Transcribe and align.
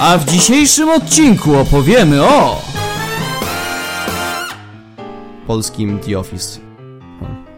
A 0.00 0.18
w 0.18 0.24
dzisiejszym 0.24 0.88
odcinku 0.88 1.56
opowiemy 1.56 2.22
o... 2.24 2.62
polskim 5.46 5.98
The 5.98 6.18
Office. 6.18 6.60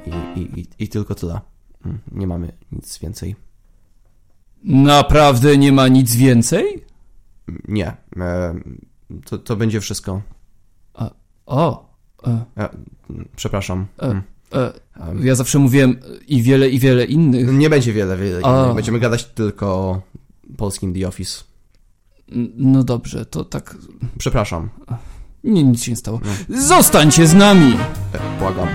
I, 0.07 0.41
i, 0.41 0.61
i, 0.61 0.67
I 0.79 0.89
tylko 0.89 1.15
tyle. 1.15 1.41
Mm, 1.85 1.99
Nie 2.13 2.27
mamy 2.27 2.53
nic 2.73 2.99
więcej. 2.99 3.37
Naprawdę 4.65 5.57
nie 5.57 5.73
ma 5.73 5.89
nic 5.89 6.17
więcej? 6.17 6.85
Nie. 7.69 7.97
E, 8.17 8.55
to, 9.25 9.39
to 9.39 9.57
będzie 9.57 9.81
wszystko. 9.81 10.23
O, 11.47 11.87
e, 12.27 12.45
E, 12.57 12.69
mm, 13.11 13.29
przepraszam. 13.37 13.87
E. 13.99 14.07
Mm. 14.07 14.23
e, 14.53 14.73
ja 15.27 15.35
zawsze 15.35 15.59
mówiłem 15.59 15.97
i 16.29 16.43
wiele, 16.43 16.69
i 16.69 16.79
wiele 16.79 17.05
innych. 17.05 17.53
Nie 17.53 17.71
będzie 17.71 17.93
wiele, 17.93 18.17
wiele. 18.17 18.41
A. 18.45 18.63
innych. 18.63 18.75
Będziemy 18.75 18.99
gadać 18.99 19.25
tylko 19.25 19.67
o 19.67 20.01
polskim 20.57 20.95
The 20.95 21.09
Office. 21.09 21.52
No 22.57 22.85
dobrze, 22.85 23.27
to 23.27 23.45
tak... 23.45 23.77
Przepraszam. 24.19 24.71
Nie, 25.45 25.65
nic 25.65 25.83
się 25.83 25.91
nie 25.91 25.97
stało. 25.97 26.21
Zostańcie 26.49 27.27
z 27.27 27.35
nami! 27.35 27.77
E, 28.15 28.39
błagam. 28.39 28.69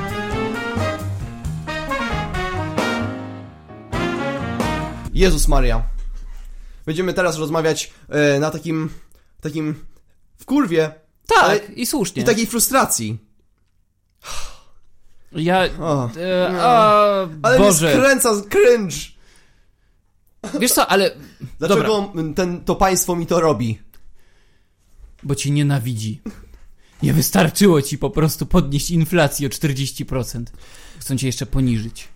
Jezus 5.13 5.47
Maria. 5.47 5.83
Będziemy 6.85 7.13
teraz 7.13 7.37
rozmawiać 7.37 7.93
e, 8.09 8.39
na 8.39 8.51
takim, 8.51 8.89
takim 9.41 9.75
w 10.37 10.45
kurwie 10.45 10.91
Tak, 11.27 11.43
Ale- 11.43 11.57
i 11.59 11.85
słusznie. 11.85 12.21
i 12.23 12.25
takiej 12.25 12.45
frustracji. 12.45 13.17
Ja... 15.31 15.63
O. 15.79 16.09
E, 16.17 16.61
a, 16.61 17.27
Ale 17.43 17.57
Boże, 17.57 17.85
mnie 17.87 17.95
skręca 17.95 18.29
cringe. 18.49 18.95
wiesz 20.59 20.71
co, 20.71 20.87
ale... 20.87 21.11
Dlaczego 21.59 22.13
ten, 22.35 22.63
to 22.63 22.75
państwo 22.75 23.15
mi 23.15 23.25
to 23.25 23.39
robi? 23.39 23.79
Bo 25.23 25.35
cię 25.35 25.51
nienawidzi. 25.51 26.21
Nie 27.03 27.13
wystarczyło 27.13 27.81
ci 27.81 27.97
po 27.97 28.09
prostu 28.09 28.45
podnieść 28.45 28.91
inflację 28.91 29.47
o 29.47 29.51
40%. 29.51 30.43
Chcą 30.99 31.17
cię 31.17 31.27
jeszcze 31.27 31.45
poniżyć. 31.45 32.07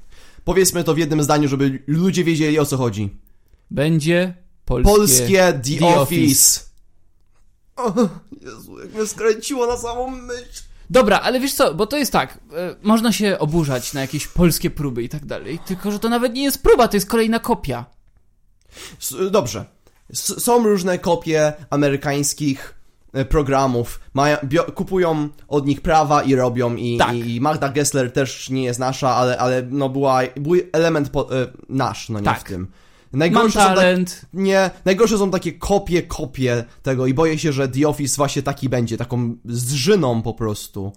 Powiedzmy 0.43 0.83
to 0.83 0.93
w 0.93 0.97
jednym 0.97 1.23
zdaniu, 1.23 1.47
żeby 1.47 1.83
ludzie 1.87 2.23
wiedzieli 2.23 2.59
o 2.59 2.65
co 2.65 2.77
chodzi. 2.77 3.09
Będzie 3.71 4.33
polskie... 4.65 4.95
Polskie 4.95 5.37
The, 5.37 5.79
The 5.79 5.85
Office. 5.85 6.01
Office. 6.01 6.61
O, 7.75 8.09
Jezu, 8.41 8.79
jak 8.79 8.93
mnie 8.93 9.07
skręciło 9.07 9.67
na 9.67 9.77
samą 9.77 10.11
myśl. 10.11 10.63
Dobra, 10.89 11.19
ale 11.19 11.39
wiesz 11.39 11.53
co, 11.53 11.73
bo 11.73 11.87
to 11.87 11.97
jest 11.97 12.11
tak, 12.11 12.39
e, 12.53 12.75
można 12.83 13.11
się 13.11 13.39
oburzać 13.39 13.93
na 13.93 14.01
jakieś 14.01 14.27
polskie 14.27 14.69
próby 14.69 15.03
i 15.03 15.09
tak 15.09 15.25
dalej, 15.25 15.59
tylko 15.65 15.91
że 15.91 15.99
to 15.99 16.09
nawet 16.09 16.33
nie 16.33 16.43
jest 16.43 16.63
próba, 16.63 16.87
to 16.87 16.97
jest 16.97 17.09
kolejna 17.09 17.39
kopia. 17.39 17.85
Dobrze. 19.31 19.65
S- 20.09 20.43
są 20.43 20.63
różne 20.63 20.99
kopie 20.99 21.53
amerykańskich 21.69 22.75
e, 23.13 23.25
programów. 23.25 23.99
Mają, 24.13 24.37
kupują 24.75 25.29
od 25.47 25.65
nich 25.65 25.81
prawa 25.81 26.23
i 26.23 26.35
robią 26.35 26.75
i, 26.75 26.97
Tak. 26.97 27.15
i 27.15 27.41
Magda 27.41 27.69
Gessler 27.69 28.11
też 28.13 28.49
nie 28.49 28.63
jest 28.63 28.79
nasza, 28.79 29.15
ale, 29.15 29.37
ale 29.37 29.63
no 29.69 29.89
była, 29.89 30.19
był 30.35 30.55
element 30.73 31.09
po, 31.09 31.41
e, 31.41 31.47
nasz, 31.69 32.09
no 32.09 32.19
nie 32.19 32.25
Tak. 32.25 32.39
w 32.39 32.43
tym. 32.43 32.59
Mam 33.11 33.19
Najgorsze 33.19 33.59
są, 33.59 33.65
tak, 33.65 33.75
talent, 33.75 34.21
nie, 34.33 34.69
najgorsze 34.85 35.17
są 35.17 35.31
takie 35.31 35.51
kopie, 35.53 36.03
kopie 36.03 36.63
tego 36.83 37.07
i 37.07 37.13
boję 37.13 37.39
się, 37.39 37.51
że 37.53 37.67
The 37.67 37.87
Office 37.87 38.15
właśnie 38.17 38.41
taki 38.43 38.69
będzie, 38.69 38.97
taką 38.97 39.35
zżyną 39.45 40.21
po 40.21 40.33
prostu. 40.33 40.93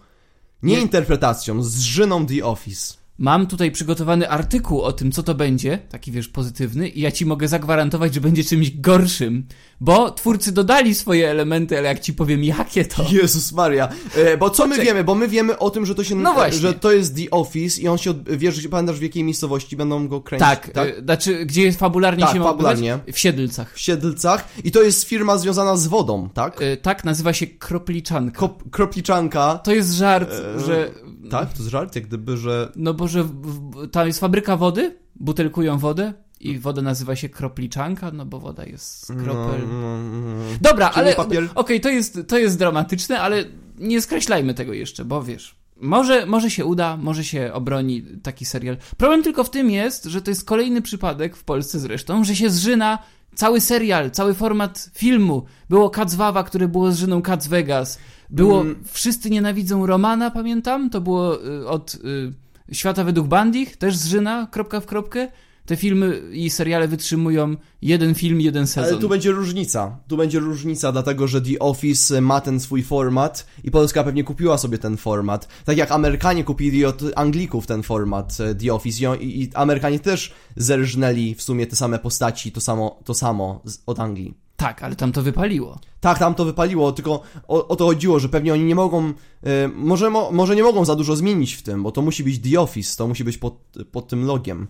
Nie, 0.62 0.74
Nie- 0.76 0.80
interpretacją, 0.82 1.62
zżyną 1.62 2.26
The 2.26 2.44
Office. 2.44 2.94
Mam 3.18 3.46
tutaj 3.46 3.70
przygotowany 3.70 4.30
artykuł 4.30 4.80
o 4.82 4.92
tym, 4.92 5.12
co 5.12 5.22
to 5.22 5.34
będzie, 5.34 5.78
taki 5.78 6.12
wiesz, 6.12 6.28
pozytywny 6.28 6.88
i 6.88 7.00
ja 7.00 7.12
ci 7.12 7.26
mogę 7.26 7.48
zagwarantować, 7.48 8.14
że 8.14 8.20
będzie 8.20 8.44
czymś 8.44 8.70
gorszym, 8.70 9.46
bo 9.80 10.10
twórcy 10.10 10.52
dodali 10.52 10.94
swoje 10.94 11.30
elementy, 11.30 11.78
ale 11.78 11.88
jak 11.88 12.00
ci 12.00 12.14
powiem, 12.14 12.44
jakie 12.44 12.84
to... 12.84 13.04
Jezus 13.12 13.52
Maria. 13.52 13.88
E, 14.16 14.36
bo 14.36 14.50
co 14.50 14.66
my 14.66 14.78
wiemy? 14.78 15.04
Bo 15.04 15.14
my 15.14 15.28
wiemy 15.28 15.58
o 15.58 15.70
tym, 15.70 15.86
że 15.86 15.94
to 15.94 16.04
się. 16.04 16.14
No 16.14 16.32
właśnie. 16.32 16.60
Że 16.60 16.74
to 16.74 16.92
jest 16.92 17.16
The 17.16 17.30
Office 17.30 17.80
i 17.80 17.88
on 17.88 17.98
się. 17.98 18.14
Wiesz, 18.26 18.68
pamiętasz 18.68 18.98
w 18.98 19.02
jakiej 19.02 19.24
miejscowości 19.24 19.76
będą 19.76 20.08
go 20.08 20.20
kręcić? 20.20 20.48
Tak, 20.48 20.70
tak? 20.70 21.04
znaczy, 21.04 21.46
gdzie 21.46 21.62
jest 21.62 21.78
fabularnie 21.78 22.24
Tak, 22.24 22.34
się 22.36 22.42
fabularnie. 22.42 22.98
W 23.12 23.18
Siedlcach. 23.18 23.74
W 23.74 23.80
Siedlcach. 23.80 24.48
I 24.64 24.70
to 24.70 24.82
jest 24.82 25.04
firma 25.04 25.38
związana 25.38 25.76
z 25.76 25.86
wodą, 25.86 26.28
tak? 26.34 26.62
E, 26.62 26.76
tak, 26.76 27.04
nazywa 27.04 27.32
się 27.32 27.46
Kropliczanka. 27.46 28.38
Kop... 28.38 28.70
Kropliczanka. 28.70 29.58
To 29.58 29.72
jest 29.74 29.92
żart, 29.92 30.30
E, 30.32 30.60
że 30.60 30.90
Tak, 31.30 31.52
to 31.52 31.58
jest 31.58 31.70
żart, 31.70 31.94
jak 31.94 32.06
gdyby, 32.06 32.36
że. 32.36 32.72
No 32.76 32.94
bo 32.94 33.03
że 33.08 33.24
w, 33.24 33.30
w, 33.30 33.90
tam 33.90 34.06
jest 34.06 34.20
fabryka 34.20 34.56
wody, 34.56 34.96
butelkują 35.14 35.78
wodę 35.78 36.12
i 36.40 36.58
woda 36.58 36.82
nazywa 36.82 37.16
się 37.16 37.28
kropliczanka, 37.28 38.10
no 38.10 38.26
bo 38.26 38.40
woda 38.40 38.64
jest 38.64 39.06
z 39.06 39.06
kropel. 39.06 39.60
No, 39.68 39.98
no, 39.98 40.20
no. 40.20 40.44
Dobra, 40.60 40.88
Czyli 40.88 41.00
ale 41.00 41.16
okej, 41.54 41.80
to, 41.80 41.88
jest, 41.88 42.18
to 42.28 42.38
jest 42.38 42.58
dramatyczne, 42.58 43.20
ale 43.20 43.44
nie 43.78 44.00
skreślajmy 44.00 44.54
tego 44.54 44.72
jeszcze, 44.72 45.04
bo 45.04 45.22
wiesz, 45.22 45.56
może, 45.80 46.26
może 46.26 46.50
się 46.50 46.64
uda, 46.64 46.96
może 46.96 47.24
się 47.24 47.50
obroni 47.52 48.02
taki 48.22 48.44
serial. 48.44 48.76
Problem 48.96 49.22
tylko 49.22 49.44
w 49.44 49.50
tym 49.50 49.70
jest, 49.70 50.04
że 50.04 50.22
to 50.22 50.30
jest 50.30 50.44
kolejny 50.44 50.82
przypadek, 50.82 51.36
w 51.36 51.44
Polsce 51.44 51.78
zresztą, 51.78 52.24
że 52.24 52.36
się 52.36 52.50
zżyna 52.50 52.98
cały 53.34 53.60
serial, 53.60 54.10
cały 54.10 54.34
format 54.34 54.90
filmu. 54.94 55.44
Było 55.70 55.90
Cats 55.90 56.14
Wawa, 56.14 56.44
które 56.44 56.68
było 56.68 56.92
zżyną 56.92 57.22
Cats 57.22 57.46
Vegas. 57.46 57.98
Było 58.30 58.60
Mm. 58.60 58.84
Wszyscy 58.92 59.30
nienawidzą 59.30 59.86
Romana, 59.86 60.30
pamiętam, 60.30 60.90
to 60.90 61.00
było 61.00 61.46
y, 61.46 61.68
od 61.68 61.94
y, 61.94 62.32
Świata 62.72 63.04
według 63.04 63.28
Bandich, 63.28 63.76
też 63.76 63.96
zżyna, 63.96 64.48
kropka 64.50 64.80
w 64.80 64.86
kropkę. 64.86 65.28
Te 65.66 65.76
filmy 65.76 66.22
i 66.32 66.50
seriale 66.50 66.88
wytrzymują 66.88 67.56
jeden 67.82 68.14
film, 68.14 68.40
jeden 68.40 68.66
sezon. 68.66 68.90
Ale 68.90 69.00
tu 69.00 69.08
będzie 69.08 69.30
różnica. 69.30 69.98
Tu 70.08 70.16
będzie 70.16 70.38
różnica, 70.38 70.92
dlatego 70.92 71.28
że 71.28 71.42
The 71.42 71.58
Office 71.58 72.20
ma 72.20 72.40
ten 72.40 72.60
swój 72.60 72.82
format 72.82 73.46
i 73.64 73.70
Polska 73.70 74.04
pewnie 74.04 74.24
kupiła 74.24 74.58
sobie 74.58 74.78
ten 74.78 74.96
format. 74.96 75.48
Tak 75.64 75.76
jak 75.76 75.90
Amerykanie 75.90 76.44
kupili 76.44 76.84
od 76.84 77.02
Anglików 77.16 77.66
ten 77.66 77.82
format 77.82 78.40
e, 78.40 78.54
The 78.54 78.74
Office 78.74 79.16
i, 79.16 79.42
i 79.42 79.50
Amerykanie 79.54 80.00
też 80.00 80.32
zerżnęli 80.56 81.34
w 81.34 81.42
sumie 81.42 81.66
te 81.66 81.76
same 81.76 81.98
postaci, 81.98 82.52
to 82.52 82.60
samo, 82.60 83.00
to 83.04 83.14
samo 83.14 83.62
z, 83.64 83.78
od 83.86 84.00
Anglii. 84.00 84.43
Tak, 84.56 84.82
ale 84.82 84.96
tam 84.96 85.12
to 85.12 85.22
wypaliło. 85.22 85.78
Tak, 86.00 86.18
tam 86.18 86.34
to 86.34 86.44
wypaliło, 86.44 86.92
tylko 86.92 87.20
o, 87.48 87.68
o 87.68 87.76
to 87.76 87.86
chodziło, 87.86 88.18
że 88.18 88.28
pewnie 88.28 88.52
oni 88.52 88.64
nie 88.64 88.74
mogą, 88.74 89.12
e, 89.42 89.68
może, 89.74 90.10
mo, 90.10 90.30
może 90.32 90.56
nie 90.56 90.62
mogą 90.62 90.84
za 90.84 90.94
dużo 90.96 91.16
zmienić 91.16 91.54
w 91.54 91.62
tym, 91.62 91.82
bo 91.82 91.92
to 91.92 92.02
musi 92.02 92.24
być 92.24 92.38
The 92.50 92.60
Office, 92.60 92.96
to 92.96 93.08
musi 93.08 93.24
być 93.24 93.38
pod, 93.38 93.54
pod 93.92 94.08
tym 94.08 94.24
logiem. 94.26 94.66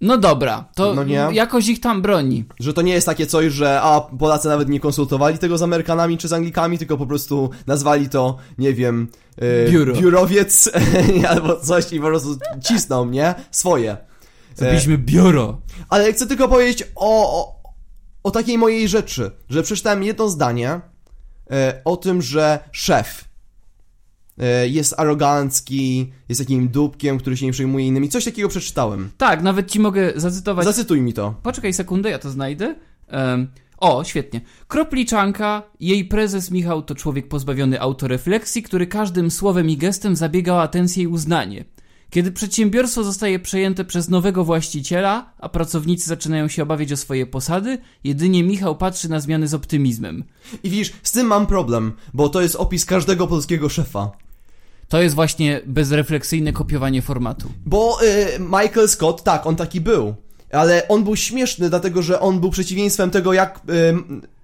No 0.00 0.18
dobra, 0.18 0.64
to 0.74 0.94
No 0.94 1.04
nie. 1.04 1.28
jakoś 1.32 1.68
ich 1.68 1.80
tam 1.80 2.02
broni. 2.02 2.44
Że 2.60 2.72
to 2.74 2.82
nie 2.82 2.92
jest 2.92 3.06
takie 3.06 3.26
coś, 3.26 3.52
że 3.52 3.80
a 3.82 4.00
Polacy 4.00 4.48
nawet 4.48 4.68
nie 4.68 4.80
konsultowali 4.80 5.38
tego 5.38 5.58
z 5.58 5.62
Amerykanami 5.62 6.18
czy 6.18 6.28
z 6.28 6.32
Anglikami, 6.32 6.78
tylko 6.78 6.96
po 6.96 7.06
prostu 7.06 7.50
nazwali 7.66 8.08
to, 8.08 8.36
nie 8.58 8.74
wiem, 8.74 9.08
e, 9.66 9.70
Biuro. 9.70 9.94
biurowiec 9.94 10.70
albo 11.30 11.56
coś 11.60 11.92
i 11.92 12.00
po 12.00 12.06
prostu 12.06 12.38
cisną, 12.68 13.04
nie? 13.06 13.34
Swoje. 13.50 13.96
Zrobiliśmy 14.56 14.98
biuro. 14.98 15.60
Ale 15.88 16.12
chcę 16.12 16.26
tylko 16.26 16.48
powiedzieć 16.48 16.84
o, 16.96 17.40
o, 17.40 17.57
o 18.28 18.30
takiej 18.30 18.58
mojej 18.58 18.88
rzeczy, 18.88 19.30
że 19.48 19.62
przeczytałem 19.62 20.02
jedno 20.02 20.28
zdanie 20.28 20.80
e, 21.50 21.80
o 21.84 21.96
tym, 21.96 22.22
że 22.22 22.58
szef 22.72 23.24
e, 24.38 24.68
jest 24.68 24.94
arogancki, 25.00 26.12
jest 26.28 26.40
takim 26.40 26.68
dupkiem, 26.68 27.18
który 27.18 27.36
się 27.36 27.46
nie 27.46 27.52
przejmuje 27.52 27.86
innymi. 27.86 28.08
Coś 28.08 28.24
takiego 28.24 28.48
przeczytałem. 28.48 29.10
Tak, 29.16 29.42
nawet 29.42 29.70
ci 29.70 29.80
mogę 29.80 30.12
zacytować. 30.16 30.64
Zacytuj 30.64 31.00
mi 31.00 31.12
to. 31.12 31.34
Poczekaj 31.42 31.72
sekundę, 31.72 32.10
ja 32.10 32.18
to 32.18 32.30
znajdę. 32.30 32.74
Em, 33.08 33.48
o, 33.78 34.04
świetnie. 34.04 34.40
Kropliczanka, 34.68 35.62
jej 35.80 36.04
prezes 36.04 36.50
Michał 36.50 36.82
to 36.82 36.94
człowiek 36.94 37.28
pozbawiony 37.28 37.80
autorefleksji, 37.80 38.62
który 38.62 38.86
każdym 38.86 39.30
słowem 39.30 39.70
i 39.70 39.76
gestem 39.76 40.16
zabiega 40.16 40.52
o 40.52 40.62
atencję 40.62 41.02
i 41.02 41.06
uznanie. 41.06 41.64
Kiedy 42.10 42.32
przedsiębiorstwo 42.32 43.04
zostaje 43.04 43.38
przejęte 43.38 43.84
przez 43.84 44.08
nowego 44.08 44.44
właściciela, 44.44 45.32
a 45.38 45.48
pracownicy 45.48 46.08
zaczynają 46.08 46.48
się 46.48 46.62
obawiać 46.62 46.92
o 46.92 46.96
swoje 46.96 47.26
posady, 47.26 47.78
jedynie 48.04 48.44
Michał 48.44 48.76
patrzy 48.76 49.08
na 49.08 49.20
zmiany 49.20 49.48
z 49.48 49.54
optymizmem. 49.54 50.24
I 50.62 50.70
widzisz, 50.70 50.92
z 51.02 51.12
tym 51.12 51.26
mam 51.26 51.46
problem, 51.46 51.92
bo 52.14 52.28
to 52.28 52.40
jest 52.40 52.56
opis 52.56 52.84
każdego 52.84 53.26
polskiego 53.26 53.68
szefa. 53.68 54.10
To 54.88 55.02
jest 55.02 55.14
właśnie 55.14 55.60
bezrefleksyjne 55.66 56.52
kopiowanie 56.52 57.02
formatu. 57.02 57.48
Bo 57.66 57.98
y, 58.02 58.38
Michael 58.40 58.88
Scott, 58.88 59.22
tak, 59.22 59.46
on 59.46 59.56
taki 59.56 59.80
był. 59.80 60.14
Ale 60.52 60.88
on 60.88 61.04
był 61.04 61.16
śmieszny, 61.16 61.68
dlatego 61.70 62.02
że 62.02 62.20
on 62.20 62.40
był 62.40 62.50
przeciwieństwem 62.50 63.10
tego, 63.10 63.32
jak 63.32 63.60
y, 63.70 63.94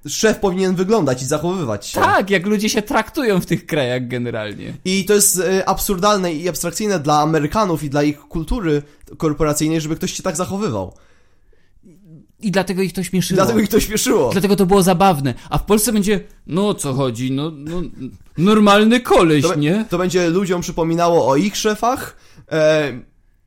szef 0.08 0.38
powinien 0.38 0.74
wyglądać 0.74 1.22
i 1.22 1.26
zachowywać 1.26 1.86
się. 1.86 2.00
Tak, 2.00 2.30
jak 2.30 2.46
ludzie 2.46 2.68
się 2.68 2.82
traktują 2.82 3.40
w 3.40 3.46
tych 3.46 3.66
krajach 3.66 4.08
generalnie. 4.08 4.74
I 4.84 5.04
to 5.04 5.14
jest 5.14 5.38
y, 5.38 5.66
absurdalne 5.66 6.32
i 6.32 6.48
abstrakcyjne 6.48 6.98
dla 6.98 7.20
Amerykanów 7.20 7.82
i 7.82 7.90
dla 7.90 8.02
ich 8.02 8.18
kultury 8.20 8.82
korporacyjnej, 9.18 9.80
żeby 9.80 9.96
ktoś 9.96 10.12
się 10.12 10.22
tak 10.22 10.36
zachowywał. 10.36 10.94
I 12.40 12.50
dlatego 12.50 12.82
ich 12.82 12.92
to 12.92 13.02
śmieszyło. 13.02 13.36
Dlatego 13.36 13.60
ich 13.60 13.68
to 13.68 13.80
śmieszyło. 13.80 14.30
Dlatego 14.32 14.56
to 14.56 14.66
było 14.66 14.82
zabawne. 14.82 15.34
A 15.50 15.58
w 15.58 15.64
Polsce 15.64 15.92
będzie, 15.92 16.20
no 16.46 16.68
o 16.68 16.74
co 16.74 16.92
chodzi, 16.94 17.32
no, 17.32 17.52
no 17.54 17.82
normalny 18.38 19.00
koleś, 19.00 19.42
To, 19.42 19.54
nie? 19.54 19.84
to 19.90 19.98
będzie 19.98 20.30
ludziom 20.30 20.60
przypominało 20.60 21.28
o 21.28 21.36
ich 21.36 21.56
szefach, 21.56 22.16
e, 22.52 22.92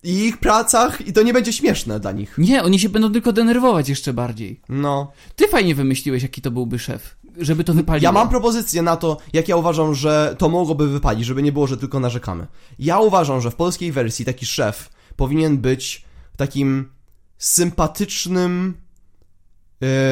i 0.04 0.26
ich 0.26 0.38
pracach 0.38 1.08
i 1.08 1.14
to 1.14 1.24
nie 1.24 1.34
będzie 1.34 1.54
śmieszne 1.54 2.00
dla 2.00 2.12
nich. 2.12 2.38
Nie, 2.38 2.64
oni 2.64 2.80
się 2.80 2.90
będą 2.90 3.12
tylko 3.12 3.34
denerwować 3.34 3.90
jeszcze 3.90 4.14
bardziej. 4.14 4.62
No. 4.70 5.12
Ty 5.36 5.48
fajnie 5.48 5.76
wymyśliłeś, 5.76 6.24
jaki 6.24 6.42
to 6.42 6.52
byłby 6.52 6.80
szef, 6.80 7.18
żeby 7.38 7.64
to 7.64 7.74
wypaliło. 7.74 8.04
Ja 8.04 8.12
mam 8.12 8.30
propozycję 8.30 8.82
na 8.82 8.96
to, 8.98 9.18
jak 9.34 9.48
ja 9.48 9.56
uważam, 9.56 9.96
że 9.96 10.36
to 10.38 10.50
mogłoby 10.50 10.88
wypalić, 10.88 11.26
żeby 11.26 11.44
nie 11.44 11.52
było, 11.52 11.68
że 11.68 11.78
tylko 11.78 12.00
narzekamy. 12.00 12.48
Ja 12.80 13.00
uważam, 13.00 13.42
że 13.42 13.52
w 13.52 13.56
polskiej 13.56 13.92
wersji 13.92 14.26
taki 14.26 14.46
szef 14.46 14.90
powinien 15.16 15.58
być 15.58 16.06
takim 16.38 16.90
sympatycznym 17.38 18.74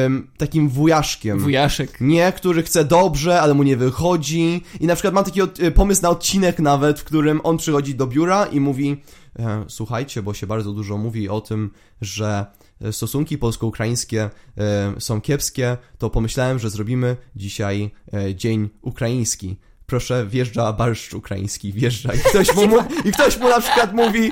ym, 0.04 0.30
takim 0.38 0.68
wujaszkiem. 0.68 1.38
Wujaszek. 1.38 2.00
Nie, 2.00 2.32
który 2.32 2.62
chce 2.62 2.84
dobrze, 2.84 3.40
ale 3.40 3.54
mu 3.54 3.62
nie 3.62 3.76
wychodzi. 3.76 4.62
I 4.80 4.86
na 4.86 4.94
przykład 4.94 5.14
mam 5.14 5.24
taki 5.24 5.42
od, 5.42 5.60
y, 5.60 5.70
pomysł 5.70 6.02
na 6.02 6.10
odcinek 6.10 6.58
nawet, 6.58 7.00
w 7.00 7.04
którym 7.04 7.40
on 7.44 7.56
przychodzi 7.56 7.94
do 7.94 8.06
biura 8.06 8.46
i 8.46 8.60
mówi 8.60 9.02
e, 9.38 9.64
słuchajcie, 9.68 10.22
bo 10.22 10.34
się 10.34 10.46
bardzo 10.46 10.72
dużo 10.72 10.98
mówi 10.98 11.28
o 11.28 11.40
tym, 11.40 11.70
że 12.00 12.46
e, 12.80 12.92
stosunki 12.92 13.38
polsko-ukraińskie 13.38 14.30
e, 14.58 14.94
są 14.98 15.20
kiepskie, 15.20 15.76
to 15.98 16.10
pomyślałem, 16.10 16.58
że 16.58 16.70
zrobimy 16.70 17.16
dzisiaj 17.36 17.90
e, 18.14 18.34
dzień 18.34 18.68
ukraiński. 18.82 19.56
Proszę, 19.86 20.26
wjeżdża 20.26 20.72
barszcz 20.72 21.14
ukraiński, 21.14 21.72
wjeżdża. 21.72 22.12
I 22.14 22.18
ktoś 22.18 22.54
mu, 22.54 22.66
mu, 22.72 22.76
i 23.04 23.12
ktoś 23.12 23.38
mu 23.38 23.48
na 23.48 23.60
przykład 23.60 23.94
mówi, 23.94 24.30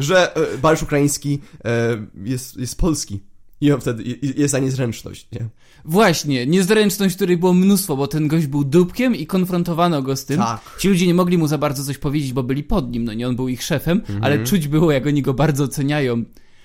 że 0.00 0.34
barszcz 0.62 0.82
ukraiński 0.82 1.40
jest, 2.24 2.56
jest 2.56 2.78
polski. 2.78 3.20
I 3.62 3.72
on 3.72 3.80
wtedy 3.80 4.04
jest 4.36 4.52
za 4.52 4.58
niezręczność, 4.58 5.26
nie? 5.32 5.48
Właśnie, 5.84 6.46
niezręczność, 6.46 7.16
której 7.16 7.36
było 7.36 7.54
mnóstwo, 7.54 7.96
bo 7.96 8.06
ten 8.06 8.28
gość 8.28 8.46
był 8.46 8.64
dupkiem 8.64 9.14
i 9.16 9.26
konfrontowano 9.26 10.02
go 10.02 10.16
z 10.16 10.24
tym. 10.24 10.38
Tak. 10.38 10.60
Ci 10.78 10.88
ludzie 10.88 11.06
nie 11.06 11.14
mogli 11.14 11.38
mu 11.38 11.46
za 11.46 11.58
bardzo 11.58 11.84
coś 11.84 11.98
powiedzieć, 11.98 12.32
bo 12.32 12.42
byli 12.42 12.64
pod 12.64 12.90
nim, 12.92 13.04
no 13.04 13.14
nie, 13.14 13.28
on 13.28 13.36
był 13.36 13.48
ich 13.48 13.62
szefem, 13.62 13.98
Mhm. 13.98 14.24
ale 14.24 14.44
czuć 14.44 14.68
było, 14.68 14.92
jak 14.92 15.06
oni 15.06 15.22
go 15.22 15.34
bardzo 15.34 15.64
oceniają. 15.64 16.24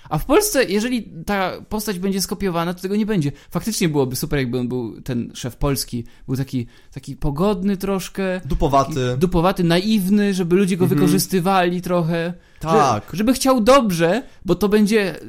A 0.10 0.18
w 0.18 0.26
Polsce, 0.26 0.64
jeżeli 0.64 1.04
ta 1.26 1.62
postać 1.70 2.00
będzie 2.00 2.22
skopiowana, 2.22 2.74
to 2.74 2.82
tego 2.82 2.96
nie 2.96 3.06
będzie. 3.06 3.32
Faktycznie 3.50 3.90
byłoby 3.90 4.16
super, 4.16 4.40
jakby 4.40 4.60
on 4.60 4.68
był 4.68 5.02
ten 5.02 5.32
szef 5.34 5.56
polski. 5.56 6.06
Był 6.28 6.36
taki, 6.38 6.68
taki 6.94 7.16
pogodny 7.16 7.78
troszkę. 7.78 8.42
Dupowaty. 8.46 9.18
Dupowaty, 9.18 9.64
naiwny, 9.64 10.34
żeby 10.34 10.56
ludzie 10.56 10.78
go 10.78 10.88
wykorzystywali 10.88 11.82
trochę. 11.82 12.26
Mhm. 12.26 12.34
Tak. 12.60 13.04
Że, 13.12 13.18
żeby 13.18 13.34
chciał 13.34 13.62
dobrze, 13.62 14.24
bo 14.46 14.56
to 14.56 14.70
będzie 14.70 15.20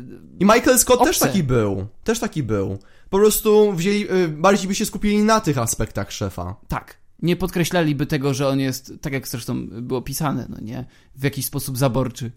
I 0.40 0.44
Michael 0.44 0.78
Scott 0.78 0.98
też 0.98 1.16
Obce. 1.16 1.26
taki 1.26 1.42
był. 1.42 1.86
Też 2.04 2.18
taki 2.18 2.42
był. 2.42 2.78
Po 3.10 3.18
prostu 3.18 3.72
wzięli, 3.72 4.12
y, 4.12 4.28
bardziej 4.28 4.68
by 4.68 4.74
się 4.74 4.86
skupili 4.86 5.18
na 5.18 5.40
tych 5.40 5.58
aspektach 5.58 6.12
szefa. 6.12 6.56
Tak. 6.68 6.98
Nie 7.22 7.36
podkreślaliby 7.36 8.06
tego, 8.06 8.34
że 8.34 8.48
on 8.48 8.60
jest, 8.60 8.92
tak 9.00 9.12
jak 9.12 9.28
zresztą 9.28 9.66
było 9.66 10.02
pisane, 10.02 10.46
no 10.48 10.56
nie, 10.60 10.84
w 11.16 11.24
jakiś 11.24 11.46
sposób 11.46 11.78
zaborczy. 11.78 12.30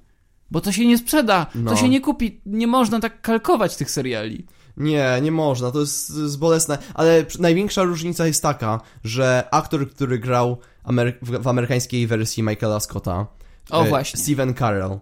Bo 0.52 0.62
to 0.62 0.72
się 0.72 0.86
nie 0.88 0.98
sprzeda, 0.98 1.46
No. 1.56 1.72
to 1.72 1.78
się 1.78 1.90
nie 1.90 2.02
kupi, 2.02 2.42
nie 2.46 2.68
można 2.68 3.00
tak 3.00 3.22
kalkować 3.22 3.76
tych 3.76 3.92
seriali. 3.92 4.46
Nie, 4.78 5.20
nie 5.22 5.32
można, 5.32 5.72
to 5.72 5.80
jest, 5.80 6.14
to 6.14 6.20
jest 6.20 6.40
bolesne, 6.40 6.78
ale 6.94 7.26
największa 7.40 7.84
różnica 7.84 8.28
jest 8.28 8.42
taka, 8.44 8.80
że 9.04 9.48
aktor, 9.52 9.90
który 9.90 10.20
grał 10.20 10.58
Amery- 10.86 11.14
w, 11.22 11.44
w 11.44 11.48
amerykańskiej 11.48 12.08
wersji 12.08 12.44
Michaela 12.44 12.80
Scotta, 12.80 13.28
O, 13.70 13.86
e, 13.86 13.90
właśnie. 13.90 14.20
Steven 14.20 14.54
Carell, 14.54 15.00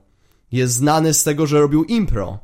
jest 0.52 0.74
znany 0.74 1.14
z 1.14 1.24
tego, 1.24 1.48
że 1.48 1.60
robił 1.62 1.84
impro, 1.84 2.40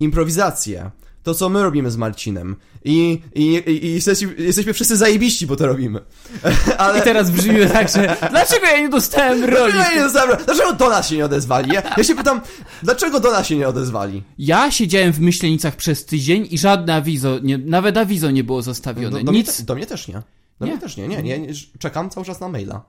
improwizację. 0.00 0.90
To, 1.22 1.34
co 1.34 1.48
my 1.48 1.62
robimy 1.62 1.90
z 1.90 1.96
Marcinem. 1.96 2.56
I, 2.84 3.22
i, 3.34 3.62
i, 3.66 3.94
jesteśmy, 3.94 4.34
jesteśmy 4.38 4.72
wszyscy 4.72 4.96
zajebiści, 4.96 5.46
bo 5.46 5.56
to 5.56 5.66
robimy. 5.66 6.00
Ale... 6.78 6.98
I 6.98 7.02
teraz 7.02 7.30
brzmi 7.30 7.54
tak, 7.72 7.88
że 7.88 8.16
dlaczego 8.30 8.66
ja 8.66 8.80
nie 8.80 8.88
dostałem 8.88 9.44
roli? 9.44 9.72
Dlaczego, 9.72 9.96
nie 9.96 10.02
dostałem- 10.02 10.44
dlaczego 10.44 10.72
do 10.72 10.90
nas 10.90 11.08
się 11.08 11.16
nie 11.16 11.24
odezwali? 11.24 11.72
Ja, 11.72 11.82
ja 11.96 12.04
się 12.04 12.14
pytam, 12.14 12.40
dlaczego 12.82 13.20
do 13.20 13.32
nas 13.32 13.46
się 13.46 13.56
nie 13.56 13.68
odezwali? 13.68 14.22
Ja 14.38 14.70
siedziałem 14.70 15.12
w 15.12 15.20
Myślenicach 15.20 15.76
przez 15.76 16.04
tydzień 16.04 16.48
i 16.50 16.58
żadne 16.58 16.94
awizo, 16.94 17.38
nie, 17.42 17.58
nawet 17.58 17.96
awizo 17.96 18.30
nie 18.30 18.44
było 18.44 18.62
zostawione. 18.62 19.10
Do, 19.18 19.24
do, 19.24 19.32
mnie, 19.32 19.40
Nic. 19.40 19.56
te, 19.56 19.62
do 19.62 19.74
mnie 19.74 19.86
też 19.86 20.08
nie. 20.08 20.22
Do 20.60 20.66
Nie. 20.66 20.72
mnie 20.72 20.80
też 20.80 20.96
nie, 20.96 21.08
nie, 21.08 21.22
nie, 21.22 21.38
nie. 21.38 21.48
Czekam 21.78 22.10
cały 22.10 22.26
czas 22.26 22.40
na 22.40 22.48
maila. 22.48 22.82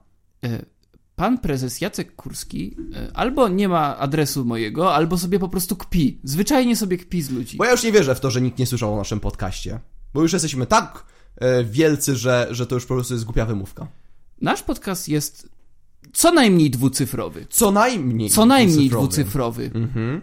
E, 0.44 0.64
Pan 1.16 1.38
prezes 1.38 1.80
Jacek 1.80 2.16
Kurski 2.16 2.76
e, 2.94 3.10
albo 3.16 3.48
nie 3.48 3.68
ma 3.68 3.98
adresu 3.98 4.44
mojego, 4.44 4.94
albo 4.94 5.18
sobie 5.18 5.38
po 5.38 5.48
prostu 5.48 5.76
kpi. 5.76 6.20
Zwyczajnie 6.24 6.76
sobie 6.76 6.98
kpi 6.98 7.22
z 7.22 7.30
ludzi. 7.30 7.56
Bo 7.56 7.64
ja 7.64 7.70
już 7.72 7.82
nie 7.82 7.92
wierzę 7.92 8.14
w 8.14 8.20
to, 8.20 8.30
że 8.30 8.40
nikt 8.40 8.58
nie 8.58 8.66
słyszał 8.66 8.94
o 8.94 8.96
naszym 8.96 9.20
podcaście. 9.20 9.80
Bo 10.14 10.22
już 10.22 10.32
jesteśmy 10.32 10.66
tak 10.66 11.04
e, 11.36 11.64
wielcy, 11.64 12.16
że, 12.16 12.48
że 12.50 12.66
to 12.66 12.74
już 12.74 12.86
po 12.86 12.94
prostu 12.94 13.14
jest 13.14 13.24
głupia 13.24 13.46
wymówka. 13.46 13.88
Nasz 14.40 14.62
podcast 14.62 15.08
jest 15.08 15.48
co 16.12 16.32
najmniej 16.32 16.70
dwucyfrowy. 16.70 17.46
Co 17.50 17.70
najmniej. 17.70 18.30
Co 18.30 18.46
najmniej 18.46 18.88
dwucyfrowy. 18.88 19.70
dwucyfrowy. 19.70 19.70
Mhm. 19.74 20.20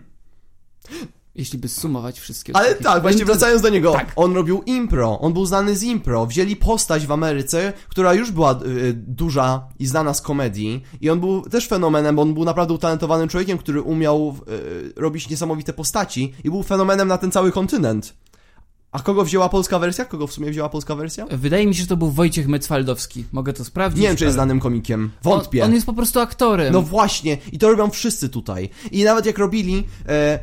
Jeśli 1.39 1.59
by 1.59 1.69
sumować 1.69 2.19
wszystkie. 2.19 2.56
Ale 2.56 2.75
tak, 2.75 3.01
właśnie 3.01 3.25
wracając 3.25 3.62
do 3.62 3.69
niego. 3.69 3.91
Tak. 3.94 4.12
On 4.15 4.33
robił 4.33 4.63
impro, 4.65 5.19
on 5.19 5.33
był 5.33 5.45
znany 5.45 5.75
z 5.77 5.83
impro. 5.83 6.25
Wzięli 6.25 6.56
postać 6.56 7.07
w 7.07 7.12
Ameryce, 7.12 7.74
która 7.89 8.13
już 8.13 8.31
była 8.31 8.51
y, 8.53 8.94
duża 8.94 9.68
i 9.80 9.86
znana 9.86 10.13
z 10.13 10.21
komedii. 10.21 10.83
I 11.01 11.09
on 11.09 11.19
był 11.19 11.41
też 11.41 11.68
fenomenem, 11.68 12.15
bo 12.15 12.21
on 12.21 12.33
był 12.33 12.45
naprawdę 12.45 12.74
utalentowanym 12.74 13.30
człowiekiem, 13.30 13.57
który 13.57 13.81
umiał 13.81 14.36
y, 14.97 15.01
robić 15.01 15.30
niesamowite 15.30 15.74
postaci 15.74 16.33
i 16.44 16.50
był 16.50 16.63
fenomenem 16.63 17.07
na 17.07 17.18
ten 17.18 17.31
cały 17.31 17.51
kontynent. 17.51 18.13
A 18.91 19.00
kogo 19.00 19.24
wzięła 19.25 19.50
polska 19.50 19.80
wersja? 19.80 20.06
Kogo 20.06 20.27
w 20.27 20.33
sumie 20.33 20.51
wzięła 20.51 20.69
polska 20.69 20.95
wersja? 20.95 21.25
Wydaje 21.31 21.68
mi 21.68 21.75
się, 21.75 21.81
że 21.81 21.88
to 21.88 21.97
był 21.97 22.12
Wojciech 22.12 22.47
Mecwaldowski. 22.47 23.25
Mogę 23.31 23.53
to 23.53 23.65
sprawdzić. 23.65 24.01
Nie 24.01 24.07
wiem, 24.07 24.18
czy 24.18 24.24
jest 24.24 24.33
znanym 24.33 24.59
komikiem. 24.59 25.12
Wątpię. 25.24 25.63
On, 25.63 25.69
on 25.69 25.74
jest 25.74 25.86
po 25.86 25.94
prostu 25.94 26.19
aktorem. 26.19 26.74
No 26.74 26.81
właśnie, 26.81 27.38
i 27.51 27.59
to 27.59 27.69
robią 27.69 27.89
wszyscy 27.89 28.30
tutaj. 28.30 28.69
I 28.91 29.03
nawet 29.03 29.25
jak 29.25 29.38
robili, 29.38 29.83
e, 30.07 30.39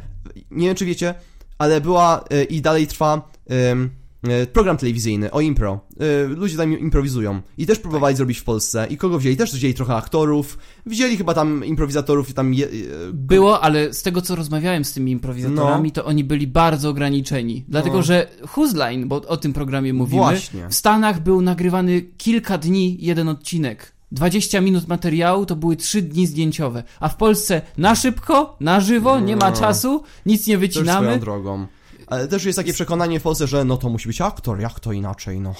nie 0.50 0.66
wiem 0.66 0.76
czy 0.76 0.84
wiecie, 0.84 1.14
ale 1.58 1.80
była 1.80 2.24
e, 2.30 2.44
i 2.44 2.60
dalej 2.60 2.86
trwa 2.86 3.30
e, 3.50 4.46
program 4.52 4.76
telewizyjny 4.76 5.30
o 5.30 5.40
impro. 5.40 5.80
E, 6.00 6.26
ludzie 6.28 6.56
tam 6.56 6.78
improwizują. 6.78 7.40
I 7.58 7.66
też 7.66 7.78
próbowali 7.78 8.16
zrobić 8.16 8.38
w 8.38 8.44
Polsce. 8.44 8.86
I 8.90 8.96
kogo 8.96 9.18
wzięli? 9.18 9.36
Też 9.36 9.52
wzięli 9.52 9.74
trochę 9.74 9.94
aktorów. 9.94 10.58
Wzięli 10.86 11.16
chyba 11.16 11.34
tam 11.34 11.64
improwizatorów 11.64 12.30
i 12.30 12.34
tam... 12.34 12.54
Je, 12.54 12.68
Było, 13.12 13.60
ale 13.60 13.94
z 13.94 14.02
tego 14.02 14.22
co 14.22 14.36
rozmawiałem 14.36 14.84
z 14.84 14.92
tymi 14.92 15.12
improwizatorami, 15.12 15.92
to 15.92 16.04
oni 16.04 16.24
byli 16.24 16.46
bardzo 16.46 16.88
ograniczeni. 16.88 17.64
Dlatego, 17.68 17.96
No. 17.96 18.02
że 18.02 18.28
Whose 18.56 18.76
Line, 18.76 19.08
bo 19.08 19.16
o 19.16 19.36
tym 19.36 19.52
programie 19.52 19.92
mówimy, 19.92 20.22
Właśnie. 20.22 20.68
w 20.68 20.74
Stanach 20.74 21.22
był 21.22 21.42
nagrywany 21.42 22.02
kilka 22.02 22.58
dni 22.58 22.96
jeden 23.00 23.28
odcinek. 23.28 23.95
20 24.12 24.60
minut 24.60 24.88
materiału 24.88 25.46
to 25.46 25.56
były 25.56 25.76
3 25.76 26.02
dni 26.02 26.26
zdjęciowe. 26.26 26.82
A 27.00 27.08
w 27.08 27.16
Polsce 27.16 27.62
na 27.78 27.94
szybko, 27.94 28.56
na 28.60 28.80
żywo, 28.80 29.20
nie 29.20 29.36
ma 29.36 29.50
No. 29.50 29.56
czasu, 29.56 30.02
nic 30.26 30.46
nie 30.46 30.58
też 30.58 30.70
swoją 30.70 30.84
wycinamy. 30.86 31.18
drogą. 31.18 31.66
Ale 32.06 32.28
też 32.28 32.44
jest 32.44 32.56
takie 32.56 32.72
przekonanie 32.72 33.20
w 33.20 33.22
Polsce, 33.22 33.46
że 33.46 33.64
no 33.64 33.76
to 33.76 33.88
musi 33.88 34.08
być 34.08 34.20
aktor, 34.20 34.60
jak 34.60 34.80
to 34.80 34.92
inaczej, 34.92 35.40
no. 35.40 35.54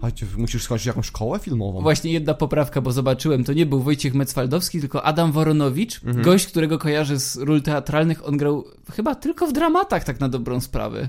A 0.00 0.10
ty 0.10 0.26
musisz 0.38 0.62
skończyć 0.62 0.86
jakąś 0.86 1.06
szkołę 1.06 1.38
filmową. 1.38 1.80
Właśnie 1.82 2.12
jedna 2.12 2.34
poprawka, 2.34 2.80
bo 2.80 2.92
zobaczyłem, 2.92 3.44
to 3.44 3.52
nie 3.52 3.66
był 3.66 3.80
Wojciech 3.80 4.14
Mecwaldowski, 4.14 4.80
tylko 4.80 5.02
Adam 5.02 5.32
Woronowicz, 5.32 6.00
Mhm. 6.04 6.24
gość, 6.24 6.46
którego 6.46 6.78
kojarzę 6.78 7.20
z 7.20 7.36
ról 7.36 7.62
teatralnych, 7.62 8.28
on 8.28 8.36
grał 8.36 8.64
chyba 8.92 9.14
tylko 9.14 9.46
w 9.46 9.52
dramatach, 9.52 10.04
tak 10.04 10.20
na 10.20 10.28
dobrą 10.28 10.60
sprawę. 10.60 11.08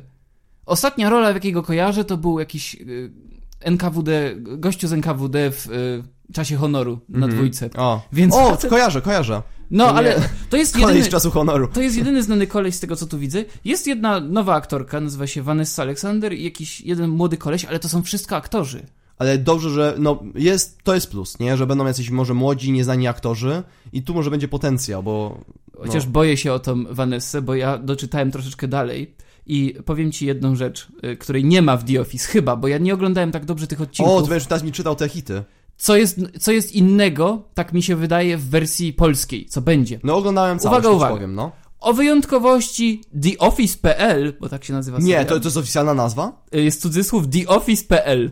Ostatnia 0.66 1.10
rola, 1.10 1.32
w 1.32 1.36
jakiej 1.36 1.54
go 1.54 1.64
kojarzę, 1.64 2.06
to 2.06 2.18
był 2.18 2.40
jakiś 2.40 2.76
y, 2.76 3.12
NKWD, 3.62 4.36
gościu 4.38 4.88
z 4.88 4.94
NKWD 4.94 5.52
w 5.52 5.68
y, 5.68 6.34
czasie 6.34 6.58
honoru 6.58 7.00
na 7.10 7.28
dwójce. 7.28 7.70
O, 7.78 8.02
Więc 8.14 8.36
o 8.36 8.58
kojarzę, 8.70 9.02
kojarzę. 9.02 9.42
No, 9.72 9.86
nie- 9.86 9.92
ale 9.92 10.16
to 10.50 10.58
jest 10.58 10.74
Kolej 10.80 10.88
jedyny... 10.88 11.06
z 11.06 11.10
czasu 11.10 11.32
honoru. 11.32 11.68
To 11.68 11.82
jest 11.82 11.98
jedyny 11.98 12.24
znany 12.24 12.48
koleś 12.48 12.76
z 12.76 12.80
tego, 12.80 12.96
co 12.96 13.08
tu 13.08 13.20
widzę. 13.20 13.46
Jest 13.66 13.88
jedna 13.88 14.20
nowa 14.20 14.56
aktorka, 14.56 15.02
nazywa 15.02 15.28
się 15.28 15.42
Vanessa 15.42 15.82
Alexander 15.84 16.34
i 16.34 16.44
jakiś 16.44 16.82
jeden 16.82 17.10
młody 17.10 17.38
koleś, 17.38 17.66
ale 17.66 17.80
to 17.80 17.90
są 17.90 18.04
wszystko 18.04 18.36
aktorzy. 18.36 18.86
Ale 19.18 19.38
dobrze, 19.38 19.70
że 19.70 19.96
no 20.00 20.24
jest, 20.36 20.84
to 20.84 20.96
jest 20.96 21.12
plus, 21.12 21.40
nie? 21.40 21.58
Że 21.58 21.68
będą 21.68 21.86
jacyś 21.86 22.10
może 22.10 22.34
młodzi, 22.34 22.72
nieznani 22.72 23.08
aktorzy 23.08 23.64
i 23.94 24.04
tu 24.04 24.14
może 24.14 24.32
będzie 24.32 24.48
potencjał, 24.48 25.04
bo... 25.04 25.38
Chociaż 25.78 26.06
no. 26.06 26.12
boję 26.12 26.38
się 26.38 26.54
o 26.54 26.60
tą 26.60 26.84
Vanessę, 26.94 27.42
bo 27.42 27.56
ja 27.56 27.78
doczytałem 27.78 28.32
troszeczkę 28.32 28.68
dalej 28.68 29.16
i 29.46 29.76
powiem 29.86 30.12
ci 30.12 30.26
jedną 30.26 30.56
rzecz, 30.56 30.88
y, 31.06 31.18
której 31.18 31.46
nie 31.46 31.62
ma 31.62 31.78
w 31.78 31.84
The 31.84 32.02
Office, 32.02 32.28
chyba, 32.28 32.56
bo 32.56 32.68
ja 32.68 32.78
nie 32.78 32.94
oglądałem 32.94 33.32
tak 33.32 33.46
dobrze 33.46 33.68
tych 33.68 33.82
O, 33.82 33.84
odcinków. 33.84 34.24
ty 34.24 34.30
będziesz 34.30 34.48
teraz 34.48 34.64
mi 34.64 34.72
czytał 34.72 34.96
te 34.96 35.10
hity. 35.10 35.44
Co, 35.78 35.96
jest, 35.98 36.20
co 36.40 36.52
jest 36.52 36.72
innego, 36.76 37.44
tak 37.54 37.74
mi 37.74 37.84
się 37.84 37.96
wydaje, 37.96 38.38
w 38.38 38.50
wersji 38.50 38.94
polskiej, 38.94 39.46
co 39.46 39.62
będzie. 39.62 40.00
No 40.04 40.16
oglądałem 40.16 40.60
całość, 40.60 40.80
Uwaga, 40.80 40.96
uwaga. 40.96 41.14
powiem, 41.16 41.36
no. 41.36 41.52
O 41.80 41.94
wyjątkowości 41.94 43.04
TheOffice.pl, 43.24 44.34
bo 44.42 44.50
tak 44.50 44.64
się 44.66 44.74
nazywa 44.74 44.98
Nie, 44.98 45.04
serial, 45.04 45.26
to, 45.26 45.40
to 45.40 45.46
jest 45.48 45.58
oficjalna 45.58 45.94
nazwa? 45.94 46.44
y, 46.56 46.62
jest 46.64 46.82
cudzysłów 46.82 47.28
TheOffice.pl. 47.30 48.32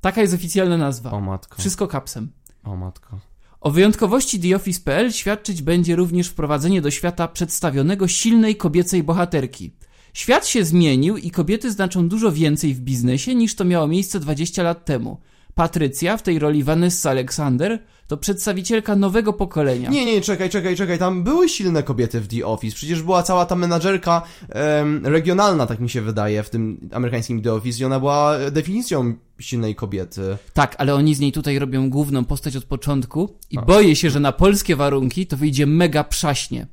Taka 0.00 0.20
jest 0.20 0.34
oficjalna 0.34 0.76
nazwa. 0.76 1.10
O 1.10 1.20
matko, 1.20 1.56
Wszystko 1.58 1.88
kapsem. 1.88 2.28
o 2.64 2.76
matko. 2.76 3.18
O 3.60 3.70
wyjątkowości 3.70 4.40
TheOffice.pl 4.40 5.12
świadczyć 5.12 5.62
będzie 5.62 5.96
również 5.96 6.28
wprowadzenie 6.28 6.82
do 6.82 6.90
świata 6.90 7.28
przedstawionego 7.28 8.08
silnej 8.08 8.56
kobiecej 8.56 9.02
bohaterki. 9.02 9.72
Świat 10.12 10.46
się 10.46 10.64
zmienił 10.64 11.16
i 11.16 11.30
kobiety 11.30 11.72
znaczą 11.72 12.08
dużo 12.08 12.32
więcej 12.32 12.74
w 12.74 12.80
biznesie 12.80 13.34
niż 13.34 13.54
to 13.54 13.64
miało 13.64 13.86
miejsce 13.86 14.20
20 14.20 14.62
lat 14.62 14.84
temu. 14.84 15.20
Patrycja, 15.54 16.16
w 16.16 16.22
tej 16.22 16.38
roli 16.38 16.64
Vanessa 16.64 17.10
Alexander, 17.10 17.78
to 18.06 18.16
przedstawicielka 18.16 18.96
nowego 18.96 19.32
pokolenia. 19.32 19.90
Nie, 19.90 20.04
nie, 20.04 20.20
czekaj, 20.20 20.50
czekaj, 20.50 20.76
czekaj, 20.76 20.98
tam 20.98 21.24
były 21.24 21.48
silne 21.48 21.82
kobiety 21.82 22.20
w 22.20 22.28
The 22.28 22.46
Office, 22.46 22.76
przecież 22.76 23.02
była 23.02 23.22
cała 23.22 23.46
ta 23.46 23.56
menadżerka 23.56 24.22
em, 24.48 25.06
regionalna, 25.06 25.66
tak 25.66 25.80
mi 25.80 25.90
się 25.90 26.00
wydaje, 26.00 26.42
w 26.42 26.50
tym 26.50 26.88
amerykańskim 26.92 27.42
The 27.42 27.52
Office 27.52 27.82
i 27.82 27.84
ona 27.84 27.98
była 27.98 28.38
definicją 28.50 29.14
silnej 29.38 29.74
kobiety. 29.74 30.36
Tak, 30.52 30.74
ale 30.78 30.94
oni 30.94 31.14
z 31.14 31.20
niej 31.20 31.32
tutaj 31.32 31.58
robią 31.58 31.90
główną 31.90 32.24
postać 32.24 32.56
od 32.56 32.64
początku 32.64 33.36
i 33.50 33.58
boję 33.66 33.96
się, 33.96 34.10
że 34.10 34.20
na 34.20 34.32
polskie 34.32 34.76
warunki 34.76 35.26
to 35.26 35.36
wyjdzie 35.36 35.66
mega 35.66 36.04
przaśnie. 36.04 36.66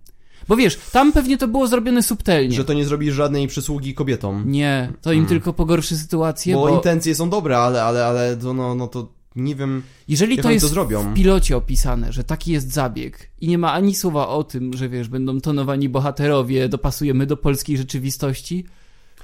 Bo 0.50 0.56
wiesz, 0.56 0.80
tam 0.92 1.12
pewnie 1.12 1.38
to 1.38 1.48
było 1.48 1.68
zrobione 1.68 2.04
subtelnie. 2.04 2.56
Że 2.56 2.66
to 2.66 2.74
nie 2.74 2.86
zrobi 2.86 3.12
żadnej 3.12 3.48
przysługi 3.48 3.94
kobietom. 3.94 4.44
Nie, 4.48 4.92
to 5.02 5.12
im 5.12 5.26
tylko 5.26 5.54
pogorszy 5.54 5.98
sytuację, 5.98 6.56
Bo, 6.56 6.62
bo, 6.62 6.70
intencje 6.70 7.16
są 7.16 7.30
dobre, 7.30 7.58
ale, 7.58 7.84
ale, 7.84 8.06
ale 8.06 8.38
to, 8.38 8.54
no, 8.54 8.76
no 8.76 8.88
to 8.88 9.08
nie 9.36 9.56
wiem, 9.56 9.84
jeżeli 10.08 10.38
to 10.38 10.52
jest 10.52 10.74
to 10.74 10.86
w 10.86 11.14
pilocie 11.14 11.58
opisane, 11.58 12.14
że 12.14 12.24
taki 12.24 12.52
jest 12.52 12.74
zabieg 12.74 13.30
i 13.42 13.48
nie 13.48 13.58
ma 13.58 13.74
ani 13.74 13.96
słowa 13.96 14.28
o 14.28 14.44
tym, 14.44 14.74
że 14.74 14.90
wiesz, 14.90 15.08
będą 15.08 15.42
tonowani 15.42 15.90
bohaterowie, 15.90 16.70
dopasujemy 16.70 17.26
do 17.26 17.38
polskiej 17.38 17.78
rzeczywistości, 17.78 18.66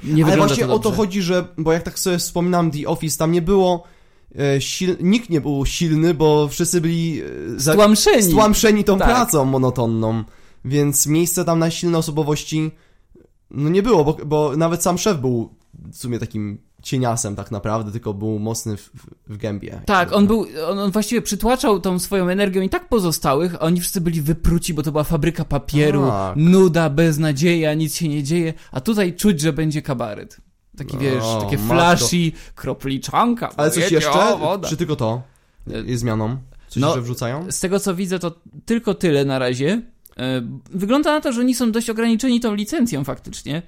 nie 0.04 0.26
Ale 0.26 0.38
właśnie 0.38 0.66
to 0.66 0.74
o 0.74 0.80
to 0.80 0.92
chodzi, 0.92 1.22
że, 1.22 1.48
bo 1.58 1.74
jak 1.74 1.84
tak 1.84 2.00
sobie 2.00 2.18
wspominam 2.18 2.72
The 2.72 2.88
Office, 2.88 3.18
tam 3.18 3.32
nie 3.32 3.42
było 3.42 3.84
e, 4.36 4.62
sil... 4.72 4.92
nikt 5.02 5.30
nie 5.30 5.42
był 5.42 5.66
silny, 5.66 6.14
bo 6.14 6.48
wszyscy 6.48 6.82
byli 6.82 7.22
e, 7.22 7.26
za... 7.58 7.72
Stłamszeni. 7.72 8.24
stłamszeni 8.24 8.84
tą 8.84 8.98
Tak. 8.98 9.08
pracą 9.08 9.46
monotonną, 9.46 10.24
więc 10.66 11.08
miejsce 11.08 11.46
tam 11.46 11.60
na 11.60 11.72
silne 11.72 11.98
osobowości 11.98 12.72
no 13.52 13.70
nie 13.70 13.84
było, 13.84 14.04
bo, 14.04 14.18
bo 14.26 14.58
nawet 14.58 14.84
sam 14.84 14.98
szef 14.98 15.18
był 15.18 15.50
w 15.92 15.98
sumie 15.98 16.20
takim 16.20 16.58
cieniasem 16.84 17.36
tak 17.36 17.52
naprawdę, 17.52 17.92
tylko 17.92 18.14
był 18.14 18.40
mocny 18.40 18.78
w, 18.78 18.90
w, 19.28 19.38
gębie. 19.38 19.82
Tak, 19.86 20.14
on 20.14 20.28
był, 20.28 20.46
on, 20.68 20.80
on 20.80 20.92
właściwie 20.92 21.22
przytłaczał 21.22 21.80
tą 21.80 22.00
swoją 22.00 22.30
energią 22.30 22.62
i 22.62 22.70
tak 22.70 22.90
pozostałych, 22.90 23.56
a 23.56 23.60
oni 23.60 23.80
wszyscy 23.82 24.02
byli 24.02 24.22
wypruci, 24.22 24.74
bo 24.74 24.84
to 24.84 24.92
była 24.92 25.04
fabryka 25.04 25.46
papieru, 25.46 26.08
Tak. 26.08 26.36
nuda, 26.38 26.90
beznadzieja, 26.90 27.74
nic 27.74 27.96
się 27.96 28.08
nie 28.08 28.24
dzieje, 28.24 28.54
a 28.72 28.82
tutaj 28.82 29.16
czuć, 29.16 29.42
że 29.42 29.54
będzie 29.54 29.82
kabaret. 29.82 30.38
Taki, 30.78 30.98
wiesz, 30.98 31.24
O, 31.24 31.42
takie 31.42 31.58
matko. 31.58 31.74
flashy, 31.74 32.32
kropliczanka, 32.56 33.50
Ale 33.58 33.72
coś 33.72 33.84
wiecie, 33.84 33.96
jeszcze? 33.96 34.12
O. 34.36 34.60
Czy 34.60 34.78
tylko 34.78 34.96
to 34.96 35.22
jest 35.86 36.02
zmianą? 36.02 36.38
Coś 36.68 36.82
No, 36.82 36.88
jeszcze 36.88 37.02
wrzucają? 37.02 37.52
Z 37.52 37.60
tego 37.60 37.80
co 37.80 37.96
widzę, 37.96 38.20
to 38.20 38.32
tylko 38.66 38.94
tyle 38.94 39.26
na 39.26 39.40
razie. 39.40 39.82
E, 40.20 40.42
Wygląda 40.72 41.12
na 41.12 41.22
to, 41.22 41.32
że 41.34 41.42
oni 41.42 41.56
są 41.56 41.72
dość 41.72 41.90
ograniczeni 41.90 42.40
tą 42.40 42.56
licencją 42.56 43.04
faktycznie. 43.04 43.62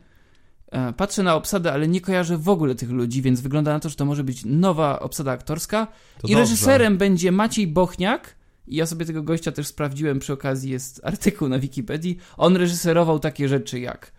E, 0.72 0.94
Patrzę 0.94 1.24
na 1.24 1.36
obsadę, 1.36 1.74
ale 1.74 1.88
nie 1.88 2.01
kojarzę 2.01 2.38
w 2.38 2.50
ogóle 2.50 2.75
tych 2.75 2.89
ludzi, 2.89 3.22
więc 3.22 3.42
wygląda 3.42 3.74
na 3.74 3.80
to, 3.80 3.89
że 3.89 3.96
to 3.96 4.06
może 4.06 4.24
być 4.24 4.42
nowa 4.46 5.00
obsada 5.00 5.32
aktorska. 5.32 5.86
To 5.86 6.27
I 6.27 6.32
dobrze. 6.32 6.39
reżyserem 6.39 6.98
będzie 6.98 7.32
Maciej 7.32 7.68
Bochniak. 7.68 8.36
I 8.68 8.75
ja 8.75 8.86
sobie 8.86 9.06
tego 9.06 9.24
gościa 9.24 9.51
też 9.51 9.68
sprawdziłem 9.68 10.20
przy 10.20 10.34
okazji, 10.34 10.72
jest 10.72 11.01
artykuł 11.04 11.50
na 11.50 11.60
Wikipedii. 11.60 12.18
On 12.38 12.56
reżyserował 12.56 13.20
takie 13.20 13.48
rzeczy 13.50 13.80
jak 13.80 14.12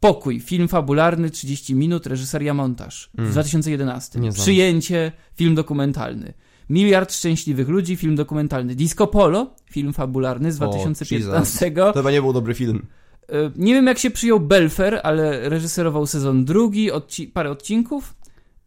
Pokój, 0.00 0.40
film 0.40 0.68
fabularny, 0.68 1.30
30 1.30 1.74
minut, 1.74 2.06
reżyseria 2.06 2.54
montaż 2.54 3.10
w 3.18 3.30
2011. 3.30 4.18
Mm. 4.18 4.24
Nie 4.24 4.32
znam. 4.32 4.42
Przyjęcie, 4.42 5.12
film 5.36 5.54
dokumentalny. 5.54 6.32
Miliard 6.70 7.12
szczęśliwych 7.12 7.68
ludzi, 7.68 7.96
film 7.96 8.16
dokumentalny. 8.16 8.74
Disco 8.74 9.06
Polo, 9.06 9.54
film 9.70 9.92
fabularny 9.92 10.52
z 10.52 10.62
O, 10.62 10.68
2015. 10.68 11.70
To 11.70 11.92
chyba 11.92 12.10
nie 12.10 12.22
był 12.22 12.32
dobry 12.32 12.54
film. 12.54 12.86
E, 13.28 13.50
Nie 13.56 13.74
wiem 13.74 13.86
jak 13.86 13.98
się 13.98 14.10
przyjął 14.10 14.40
Belfer, 14.40 15.00
ale 15.02 15.48
reżyserował 15.48 16.06
sezon 16.06 16.44
drugi, 16.44 16.90
odci 16.90 17.26
parę 17.26 17.50
odcinków. 17.50 18.14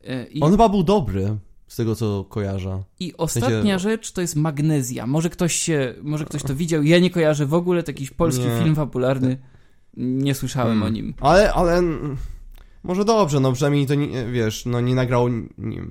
E, 0.04 0.28
I, 0.28 0.42
On 0.42 0.52
chyba 0.52 0.70
był 0.70 0.84
dobry, 0.84 1.38
z 1.68 1.76
tego 1.76 1.96
co 1.96 2.24
kojarzę. 2.30 2.84
I 3.00 3.14
ostatnia 3.18 3.50
sensie- 3.78 3.80
rzecz 3.80 4.12
to 4.12 4.22
jest 4.22 4.36
Magnezja. 4.36 5.08
Może 5.08 5.30
ktoś 5.30 5.54
się, 5.56 5.94
może 6.04 6.26
ktoś 6.26 6.44
to 6.44 6.56
widział. 6.56 6.84
Ja 6.84 7.00
nie 7.00 7.10
kojarzę 7.10 7.46
w 7.46 7.54
ogóle, 7.54 7.84
to 7.84 7.92
jakiś 7.92 8.12
polski 8.12 8.46
Nie. 8.46 8.60
film 8.64 8.76
fabularny. 8.76 9.38
Nie 9.98 10.36
słyszałem 10.36 10.80
Hmm. 10.80 10.88
o 10.88 10.90
nim. 10.90 11.14
Ale, 11.22 11.54
ale... 11.54 11.74
mm, 11.78 12.18
Może 12.84 13.06
dobrze, 13.06 13.40
no 13.40 13.52
przynajmniej 13.52 13.86
to 13.88 13.96
nie, 13.96 14.26
wiesz, 14.26 14.66
no 14.66 14.82
nie 14.82 14.96
nagrał 14.96 15.28
nie, 15.58 15.84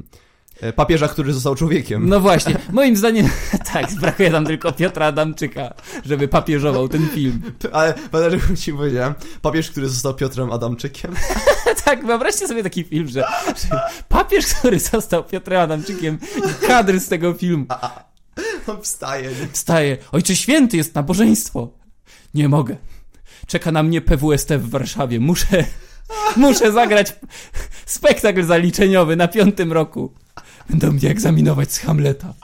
papieża, 0.76 1.08
który 1.08 1.32
został 1.32 1.54
człowiekiem. 1.54 2.08
No 2.08 2.20
właśnie, 2.20 2.58
moim 2.72 2.96
zdaniem 2.96 3.28
tak, 3.72 3.94
brakuje 3.94 4.30
tam 4.30 4.46
tylko 4.46 4.72
Piotra 4.72 5.06
Adamczyka, 5.06 5.74
żeby 6.04 6.28
papieżował 6.28 6.88
ten 6.88 7.08
film. 7.08 7.42
Ale 7.72 7.94
pamiętasz, 8.10 8.60
ci 8.60 8.72
powiedziałem? 8.72 9.14
Papież, 9.42 9.70
który 9.70 9.88
został 9.88 10.14
Piotrem 10.14 10.52
Adamczykiem. 10.52 11.14
tak, 11.84 12.06
wyobraźcie 12.06 12.48
sobie 12.48 12.62
taki 12.62 12.84
film, 12.84 13.08
że, 13.08 13.24
że 13.46 13.80
papież, 14.08 14.46
który 14.46 14.80
został 14.80 15.24
Piotrem 15.24 15.60
Adamczykiem 15.60 16.18
i 16.36 16.66
kadr 16.66 17.00
z 17.00 17.08
tego 17.08 17.34
filmu 17.34 17.66
On 18.66 18.82
wstaje. 18.82 19.28
nie? 19.28 19.48
wstaje. 19.52 19.96
Ojcze 20.12 20.36
Święty, 20.36 20.76
jest 20.76 20.94
nabożeństwo. 20.94 21.68
Nie 22.34 22.48
mogę. 22.48 22.76
Czeka 23.46 23.72
na 23.72 23.82
mnie 23.82 24.00
PWST 24.00 24.48
w 24.50 24.70
Warszawie. 24.70 25.20
Muszę, 25.20 25.64
muszę 26.36 26.72
zagrać 26.72 27.12
spektakl 27.86 28.44
zaliczeniowy 28.44 29.16
na 29.16 29.28
piątym 29.28 29.72
roku. 29.72 30.14
Będą 30.70 30.92
mnie 30.92 31.10
egzaminować 31.10 31.72
z 31.72 31.78
Hamleta. 31.78 32.34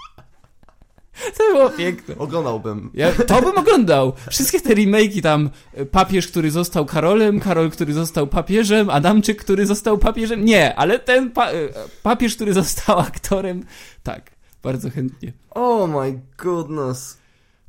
To 1.38 1.52
było 1.52 1.70
piękne. 1.70 2.18
Oglądałbym. 2.18 2.90
Ja 2.94 3.12
to 3.12 3.42
bym 3.42 3.58
oglądał. 3.58 4.12
Wszystkie 4.30 4.60
te 4.60 4.74
remake'i 4.74 5.22
tam, 5.22 5.50
e, 5.74 5.86
papież, 5.86 6.28
który 6.28 6.50
został 6.50 6.86
Karolem, 6.86 7.40
Karol, 7.40 7.70
który 7.70 7.92
został 7.92 8.26
papieżem, 8.26 8.90
Adamczyk, 8.90 9.40
który 9.40 9.66
został 9.66 9.98
papieżem. 9.98 10.44
Nie, 10.44 10.74
ale 10.74 10.98
ten 10.98 11.30
pa 11.30 11.50
e, 11.50 11.68
papież, 12.02 12.34
który 12.34 12.52
został 12.52 12.98
aktorem, 12.98 13.64
tak, 14.02 14.30
bardzo 14.62 14.90
chętnie. 14.90 15.32
Oh 15.50 15.86
my 16.00 16.20
goodness. 16.38 17.21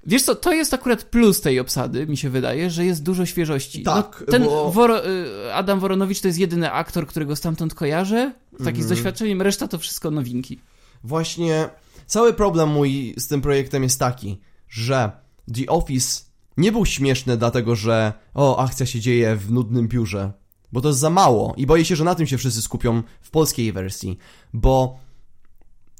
Wiesz 0.06 0.24
co, 0.24 0.36
to 0.36 0.54
jest 0.54 0.74
akurat 0.74 1.04
plus 1.04 1.42
tej 1.42 1.60
obsady, 1.60 2.08
mi 2.08 2.18
się 2.18 2.30
wydaje, 2.30 2.70
że 2.70 2.86
jest 2.86 3.04
dużo 3.04 3.26
świeżości. 3.26 3.84
Tak, 3.84 4.24
no, 4.28 4.32
ten 4.32 4.44
bo- 4.44 4.72
Woro, 4.72 5.08
y, 5.08 5.54
Adam 5.54 5.80
Woronowicz 5.80 6.22
to 6.22 6.28
jest 6.28 6.40
jedyny 6.40 6.72
aktor, 6.72 7.08
którego 7.08 7.36
stamtąd 7.36 7.74
kojarzę, 7.74 8.34
taki 8.52 8.68
Mhm. 8.70 8.84
z 8.84 8.88
doświadczeniem, 8.88 9.42
reszta 9.42 9.68
to 9.68 9.78
wszystko 9.80 10.12
nowinki. 10.12 10.60
Właśnie 11.04 11.70
cały 12.08 12.34
problem 12.34 12.70
mój 12.70 13.14
z 13.18 13.28
tym 13.28 13.42
projektem 13.42 13.84
jest 13.84 14.00
taki, 14.00 14.40
że 14.70 15.12
The 15.56 15.66
Office 15.68 16.22
nie 16.58 16.72
był 16.72 16.86
śmieszny 16.86 17.38
dlatego, 17.38 17.76
że 17.76 18.14
o, 18.34 18.58
akcja 18.60 18.86
się 18.86 19.00
dzieje 19.00 19.36
w 19.36 19.52
nudnym 19.52 19.88
biurze, 19.88 20.32
bo 20.72 20.82
to 20.82 20.88
jest 20.88 21.00
za 21.00 21.10
mało 21.10 21.54
i 21.58 21.66
boję 21.66 21.86
się, 21.86 21.96
że 21.96 22.04
na 22.04 22.16
tym 22.16 22.28
się 22.28 22.38
wszyscy 22.38 22.62
skupią 22.62 23.04
w 23.22 23.30
polskiej 23.32 23.74
wersji, 23.74 24.18
bo 24.54 25.00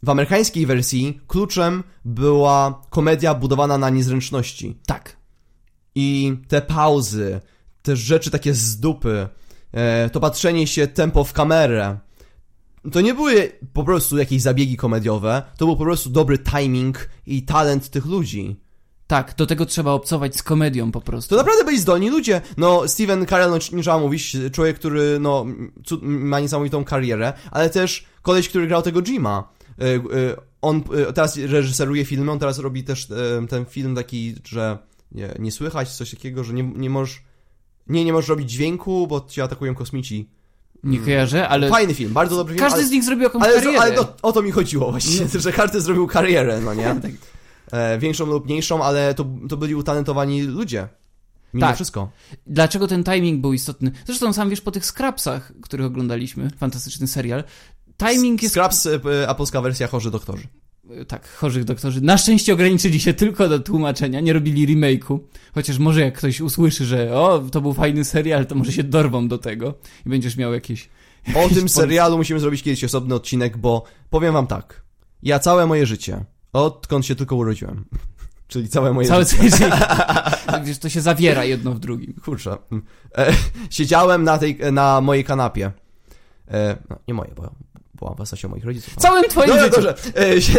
w 0.04 0.10
amerykańskiej 0.10 0.66
wersji 0.66 1.20
kluczem 1.28 1.84
była 2.06 2.82
komedia 2.90 3.34
budowana 3.34 3.78
na 3.78 3.90
niezręczności. 3.90 4.78
Tak. 4.86 5.18
I 5.96 6.38
te 6.48 6.62
pauzy, 6.62 7.42
te 7.82 7.96
rzeczy 7.96 8.32
takie 8.32 8.54
z 8.54 8.80
dupy, 8.80 9.28
e, 9.72 10.10
to 10.10 10.20
patrzenie 10.20 10.68
się 10.68 10.88
tempo 10.88 11.24
w 11.24 11.34
kamerę, 11.34 11.98
to 12.92 13.02
nie 13.02 13.14
były 13.14 13.52
po 13.74 13.84
prostu 13.84 14.18
jakieś 14.18 14.42
zabiegi 14.42 14.78
komediowe, 14.78 15.44
to 15.58 15.66
był 15.66 15.78
po 15.78 15.84
prostu 15.84 16.10
dobry 16.10 16.38
timing 16.38 17.10
i 17.28 17.44
talent 17.44 17.90
tych 17.90 18.06
ludzi. 18.06 18.60
Tak, 19.08 19.36
do 19.38 19.46
tego 19.46 19.66
trzeba 19.66 19.92
obcować 19.92 20.36
z 20.36 20.44
komedią 20.44 20.92
po 20.92 21.02
prostu. 21.02 21.30
To 21.30 21.36
naprawdę 21.36 21.64
byli 21.64 21.80
zdolni 21.80 22.10
ludzie. 22.10 22.42
No, 22.58 22.88
Steven 22.88 23.26
Carell, 23.26 23.50
no, 23.50 23.58
nie 23.74 23.84
trzeba 23.84 24.00
mówić, 24.00 24.38
człowiek, 24.52 24.80
który, 24.80 25.18
no, 25.20 25.46
ma 26.02 26.40
niesamowitą 26.40 26.84
karierę, 26.84 27.34
ale 27.52 27.70
też 27.70 28.06
koleś, 28.22 28.50
który 28.50 28.68
grał 28.68 28.82
tego 28.82 29.02
Jima. 29.02 29.54
E, 29.80 29.86
e, 29.96 30.00
On 30.62 30.84
e, 31.10 31.14
teraz 31.14 31.38
reżyseruje 31.38 32.06
filmy, 32.06 32.32
on 32.32 32.40
teraz 32.40 32.60
robi 32.60 32.84
też 32.84 33.08
ten 33.50 33.66
film 33.66 33.96
taki, 33.96 34.36
że 34.48 34.78
nie, 35.12 35.34
nie 35.40 35.52
słychać, 35.52 35.90
coś 35.90 36.12
takiego, 36.12 36.44
że 36.44 36.54
nie, 36.54 36.64
nie 36.64 36.90
możesz, 36.90 37.24
nie, 37.88 38.06
nie 38.06 38.14
możesz 38.14 38.30
robić 38.30 38.52
dźwięku, 38.52 39.08
bo 39.08 39.26
cię 39.30 39.44
atakują 39.44 39.76
kosmici. 39.76 40.30
Nie 40.84 41.00
kojarzę, 41.00 41.50
ale 41.50 41.70
Fajny 41.70 41.94
film, 41.94 42.14
bardzo 42.14 42.36
dobry 42.36 42.54
film. 42.54 42.66
każdy 42.66 42.80
ale, 42.80 42.88
z 42.88 42.92
nich 42.92 43.04
zrobił 43.04 43.24
jakąś 43.24 43.44
ale, 43.44 43.54
karierę. 43.54 43.80
ale 43.82 43.92
to, 43.92 44.16
o 44.22 44.32
to 44.32 44.42
mi 44.42 44.52
chodziło 44.52 44.92
właśnie, 44.92 45.28
że 45.40 45.52
każdy 45.52 45.82
zrobił 45.82 46.08
karierę, 46.08 46.62
no 46.62 46.74
nie? 46.74 46.96
Tak. 47.02 47.12
E, 47.72 47.98
większą 48.00 48.26
lub 48.26 48.46
mniejszą, 48.46 48.84
ale 48.84 49.14
to, 49.14 49.26
to 49.50 49.58
byli 49.58 49.76
utalentowani 49.76 50.42
ludzie. 50.42 50.88
Mimo 51.54 51.68
Tak. 51.68 51.76
wszystko. 51.76 52.12
Dlaczego 52.48 52.88
ten 52.88 53.04
timing 53.04 53.42
był 53.42 53.54
istotny? 53.54 53.92
Zresztą 54.06 54.34
sam 54.34 54.50
wiesz 54.50 54.62
po 54.62 54.72
tych 54.72 54.86
Scrapsach, 54.86 55.52
których 55.62 55.86
oglądaliśmy, 55.86 56.50
fantastyczny 56.50 57.08
serial, 57.08 57.44
timing 57.98 58.44
jest... 58.44 58.56
Scraps, 58.56 58.86
e, 58.86 59.00
a 59.28 59.36
polska 59.36 59.62
wersja 59.62 59.88
Chorzy 59.88 60.12
Doktorzy. 60.12 60.48
Tak, 61.08 61.30
chorych 61.30 61.64
doktorzy. 61.64 62.02
Na 62.02 62.18
szczęście 62.18 62.54
ograniczyli 62.54 63.00
się 63.00 63.14
tylko 63.14 63.50
do 63.50 63.60
tłumaczenia, 63.60 64.20
nie 64.20 64.34
robili 64.34 64.68
remake'u. 64.68 65.20
Chociaż 65.56 65.78
może 65.80 66.02
jak 66.02 66.18
ktoś 66.18 66.42
usłyszy, 66.42 66.86
że 66.86 67.18
o, 67.18 67.44
to 67.52 67.62
był 67.62 67.74
fajny 67.74 68.06
serial, 68.06 68.46
to 68.46 68.56
może 68.56 68.72
się 68.72 68.84
dorwą 68.84 69.28
do 69.28 69.38
tego 69.38 69.74
i 70.06 70.10
będziesz 70.10 70.38
miał 70.38 70.54
jakieś... 70.54 70.90
O 71.36 71.40
jakieś 71.40 71.54
tym 71.54 71.66
pon- 71.68 71.70
serialu 71.70 72.18
musimy 72.18 72.40
zrobić 72.40 72.64
kiedyś 72.64 72.84
osobny 72.84 73.16
odcinek, 73.16 73.58
bo 73.58 73.84
powiem 74.10 74.34
wam 74.34 74.48
tak. 74.48 74.84
Ja 75.24 75.40
całe 75.40 75.66
moje 75.66 75.86
życie, 75.86 76.26
odkąd 76.54 77.06
się 77.06 77.16
tylko 77.16 77.36
urodziłem, 77.36 77.86
czyli 78.48 78.70
całe 78.70 78.94
moje 78.94 79.08
Całe 79.08 79.26
życie, 79.26 79.52
serial. 79.52 79.80
Wiesz, 80.66 80.78
to 80.78 80.90
się 80.90 81.02
zawiera 81.02 81.46
jedno 81.46 81.72
w 81.74 81.80
drugim. 81.80 82.14
kurczę, 82.14 82.58
e, 83.18 83.34
siedziałem 83.70 84.24
na, 84.24 84.38
tej, 84.38 84.58
na 84.72 85.02
mojej 85.02 85.24
kanapie. 85.24 85.72
E, 86.52 86.78
no, 86.90 87.00
nie 87.08 87.14
moje, 87.14 87.32
bo 87.36 87.52
była 87.94 88.14
własnością 88.14 88.50
moich 88.50 88.66
rodziców. 88.66 88.96
Całym 88.98 89.24
twoim 89.30 89.48
Dobrze, 89.48 89.66
życiu. 89.66 89.82
dobrze. 89.82 89.96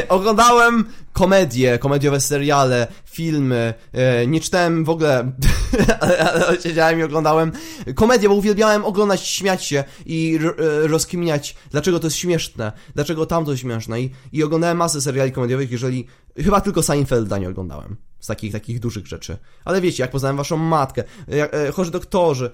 E, 0.01 0.09
oglądałem 0.09 0.85
komedie, 1.13 1.79
komediowe 1.79 2.21
seriale, 2.21 2.87
filmy, 3.05 3.75
e, 3.93 4.27
nie 4.27 4.41
czytałem 4.41 4.85
w 4.85 4.91
ogóle, 4.91 5.33
ale, 6.01 6.19
ale 6.33 6.61
siedziałem 6.63 7.01
i 7.01 7.03
oglądałem 7.03 7.53
komedie, 7.95 8.29
bo 8.29 8.35
uwielbiałem 8.35 8.85
oglądać, 8.85 9.27
śmiać 9.27 9.65
się 9.65 9.85
i 10.07 10.39
e, 10.85 10.87
rozkminiać, 10.87 11.57
dlaczego 11.71 12.01
to 12.01 12.07
jest 12.07 12.17
śmieszne, 12.17 12.73
dlaczego 12.95 13.27
tamto 13.27 13.51
jest 13.51 13.63
śmieszne 13.63 14.01
i, 14.01 14.11
i 14.33 14.43
oglądałem 14.43 14.77
masę 14.77 15.01
seriali 15.01 15.33
komediowych, 15.33 15.71
jeżeli, 15.71 16.07
chyba 16.37 16.61
tylko 16.61 16.83
Seinfelda 16.83 17.39
nie 17.39 17.49
oglądałem. 17.49 17.97
Z 18.21 18.27
takich, 18.27 18.53
takich 18.53 18.81
dużych 18.81 19.07
rzeczy. 19.07 19.37
Ale 19.65 19.81
wiecie, 19.81 20.03
jak 20.03 20.11
poznałem 20.11 20.37
waszą 20.37 20.57
matkę, 20.57 21.05
jak, 21.29 21.55
e, 21.55 21.73
chorzy 21.73 21.91
doktorzy, 21.91 22.51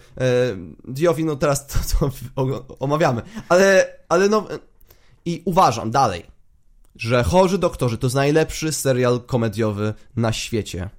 e, 1.16 1.24
no 1.24 1.36
teraz 1.36 1.66
to, 1.66 1.78
to 1.98 2.10
omawiamy. 2.78 3.22
Ale, 3.48 3.96
ale 4.08 4.28
no, 4.28 4.50
e, 4.50 4.58
i 5.24 5.42
uważam 5.44 5.90
dalej, 5.90 6.22
że 6.96 7.22
Chorzy 7.24 7.58
Doktorzy 7.58 7.98
to 7.98 8.06
jest 8.06 8.16
najlepszy 8.16 8.72
serial 8.72 9.20
komediowy 9.20 9.94
na 10.16 10.32
świecie. 10.32 10.90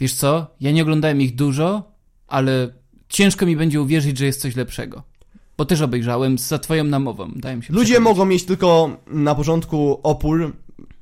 Wiesz 0.00 0.14
co? 0.14 0.46
Ja 0.60 0.70
nie 0.72 0.82
oglądałem 0.82 1.20
ich 1.20 1.34
dużo, 1.34 1.92
ale 2.28 2.68
ciężko 3.08 3.46
mi 3.46 3.56
będzie 3.56 3.80
uwierzyć, 3.80 4.18
że 4.18 4.24
jest 4.24 4.40
coś 4.40 4.56
lepszego. 4.56 5.02
Bo 5.58 5.64
też 5.64 5.80
obejrzałem 5.80 6.38
za 6.38 6.58
twoją 6.58 6.84
namową, 6.84 7.26
mi 7.28 7.42
się 7.42 7.50
Ludzie 7.52 7.84
przekonać. 7.84 8.00
mogą 8.04 8.24
mieć 8.24 8.44
tylko 8.44 8.90
na 9.06 9.34
początku 9.34 10.00
opór, 10.02 10.52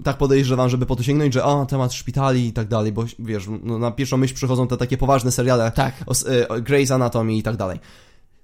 tak 0.04 0.16
podejrzewam, 0.18 0.68
żeby 0.68 0.86
po 0.86 0.96
to 0.96 1.02
sięgnąć, 1.02 1.34
że 1.34 1.44
o, 1.44 1.66
temat 1.66 1.92
szpitali 1.92 2.46
i 2.46 2.52
tak 2.52 2.68
dalej, 2.68 2.92
bo 2.92 3.04
wiesz, 3.18 3.44
no, 3.62 3.78
na 3.78 3.90
pierwszą 3.90 4.16
myśl 4.16 4.34
przychodzą 4.34 4.68
te 4.68 4.76
takie 4.76 4.96
poważne 4.96 5.32
seriale 5.32 5.72
Tak. 5.72 5.94
o, 6.06 6.30
e, 6.30 6.48
o 6.48 6.54
Grey's 6.56 6.94
Anatomy 6.94 7.34
i 7.34 7.42
tak 7.42 7.56
dalej. 7.56 7.78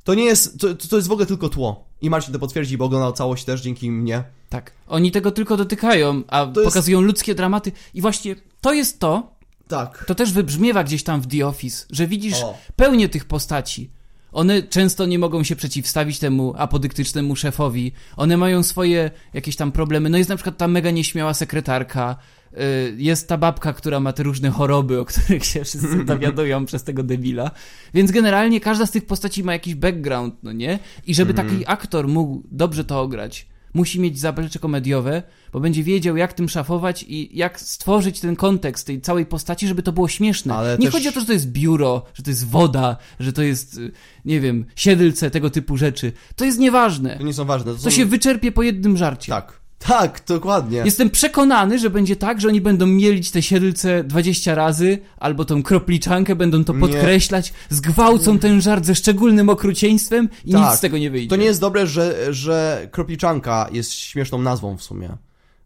To 0.04 0.14
nie 0.14 0.25
jest, 0.25 0.61
to, 0.61 0.75
to 0.75 0.97
jest 0.97 1.09
w 1.09 1.12
ogóle 1.12 1.26
tylko 1.26 1.49
tło. 1.49 1.85
I 2.00 2.11
Marcin 2.11 2.32
to 2.32 2.38
potwierdzi, 2.38 2.78
bo 2.78 2.85
oglądał 2.85 3.12
całość 3.12 3.44
też 3.44 3.61
dzięki 3.61 3.90
mnie. 3.90 4.25
Tak. 4.49 4.73
Oni 4.88 5.11
tego 5.12 5.30
tylko 5.30 5.56
dotykają, 5.56 6.23
a 6.28 6.47
To 6.47 6.61
jest- 6.61 6.73
pokazują 6.73 7.00
ludzkie 7.00 7.35
dramaty. 7.35 7.73
I 7.94 8.00
właśnie 8.00 8.37
to 8.61 8.73
jest 8.73 8.99
to, 9.00 9.32
Tak. 9.68 10.04
to 10.06 10.14
też 10.14 10.32
wybrzmiewa 10.32 10.85
gdzieś 10.85 11.02
tam 11.04 11.21
w 11.21 11.26
The 11.26 11.47
Office, 11.47 11.87
że 11.90 12.06
widzisz 12.06 12.42
O. 12.42 12.54
pełnię 12.76 13.09
tych 13.09 13.25
postaci. 13.25 13.90
One 14.32 14.62
często 14.62 15.06
nie 15.06 15.18
mogą 15.18 15.42
się 15.44 15.56
przeciwstawić 15.56 16.18
temu 16.18 16.54
apodyktycznemu 16.56 17.36
szefowi. 17.36 17.92
One 18.16 18.36
mają 18.36 18.62
swoje 18.62 19.10
jakieś 19.34 19.56
tam 19.56 19.72
problemy. 19.72 20.10
No 20.10 20.18
jest 20.18 20.30
na 20.30 20.36
przykład 20.36 20.56
ta 20.56 20.68
mega 20.68 20.90
nieśmiała 20.90 21.34
sekretarka. 21.34 22.16
y, 22.52 22.58
Jest 22.96 23.28
ta 23.28 23.36
babka, 23.36 23.72
która 23.72 24.00
ma 24.00 24.12
te 24.12 24.22
różne 24.22 24.50
choroby, 24.50 25.00
o 25.00 25.04
których 25.04 25.44
się 25.44 25.64
wszyscy 25.64 26.04
dowiadują 26.12 26.64
przez 26.66 26.84
tego 26.84 27.02
debila. 27.02 27.50
Więc 27.94 28.10
generalnie 28.10 28.60
każda 28.60 28.86
z 28.86 28.90
tych 28.90 29.06
postaci 29.06 29.44
ma 29.44 29.52
jakiś 29.52 29.74
background, 29.74 30.34
no 30.42 30.52
nie? 30.52 30.78
I 31.06 31.14
żeby 31.14 31.34
taki 31.34 31.64
aktor 31.66 32.08
mógł 32.08 32.42
dobrze 32.50 32.84
to 32.84 33.00
ograć, 33.00 33.46
musi 33.74 34.00
mieć 34.00 34.18
zaplecze 34.18 34.58
komediowe, 34.58 35.22
bo 35.52 35.60
będzie 35.60 35.82
wiedział, 35.82 36.16
jak 36.16 36.32
tym 36.32 36.48
szafować 36.48 37.04
i 37.08 37.38
jak 37.38 37.60
stworzyć 37.60 38.20
ten 38.20 38.36
kontekst 38.36 38.86
tej 38.86 39.00
całej 39.00 39.26
postaci, 39.26 39.68
żeby 39.68 39.82
to 39.82 39.92
było 39.92 40.08
śmieszne. 40.08 40.54
Ale 40.54 40.78
nie 40.78 40.86
też- 40.86 40.94
chodzi 40.94 41.08
o 41.08 41.12
to, 41.12 41.20
że 41.20 41.26
to 41.26 41.32
jest 41.32 41.48
biuro, 41.48 42.02
że 42.14 42.22
to 42.22 42.30
jest 42.30 42.46
woda, 42.48 42.96
że 43.20 43.32
to 43.32 43.42
jest, 43.42 43.78
y, 43.78 43.92
nie 44.24 44.40
wiem, 44.40 44.64
siedlce, 44.76 45.30
tego 45.30 45.50
typu 45.50 45.76
rzeczy. 45.76 46.12
To 46.36 46.44
jest 46.44 46.58
nieważne. 46.58 47.16
To 47.16 47.24
nie 47.24 47.34
są 47.34 47.44
ważne. 47.44 47.72
To, 47.72 47.78
są... 47.78 47.84
To 47.84 47.90
się 47.90 48.04
wyczerpie 48.04 48.52
po 48.52 48.62
jednym 48.62 48.96
żarcie. 48.96 49.32
Tak. 49.32 49.62
Tak, 49.86 50.22
dokładnie. 50.28 50.82
Jestem 50.84 51.10
przekonany, 51.10 51.78
że 51.78 51.90
będzie 51.90 52.16
tak, 52.16 52.40
że 52.40 52.48
oni 52.48 52.60
będą 52.60 52.86
mielić 52.86 53.30
te 53.30 53.42
siedlce 53.42 54.04
20 54.04 54.54
razy, 54.54 54.98
albo 55.18 55.44
tą 55.44 55.62
kropliczankę, 55.62 56.36
będą 56.36 56.64
to 56.64 56.72
Nie. 56.72 56.80
podkreślać, 56.80 57.52
zgwałcą 57.70 58.38
ten 58.38 58.60
żart 58.60 58.84
ze 58.84 58.94
szczególnym 58.94 59.48
okrucieństwem 59.48 60.28
i 60.44 60.52
Tak. 60.52 60.60
nic 60.70 60.78
z 60.78 60.80
tego 60.80 60.98
nie 60.98 61.10
wyjdzie. 61.10 61.28
To 61.28 61.36
nie 61.36 61.44
jest 61.44 61.60
dobre, 61.60 61.86
że, 61.86 62.34
że 62.34 62.88
kropliczanka 62.92 63.68
jest 63.72 63.92
śmieszną 63.92 64.38
nazwą 64.38 64.76
w 64.76 64.82
sumie. 64.82 65.16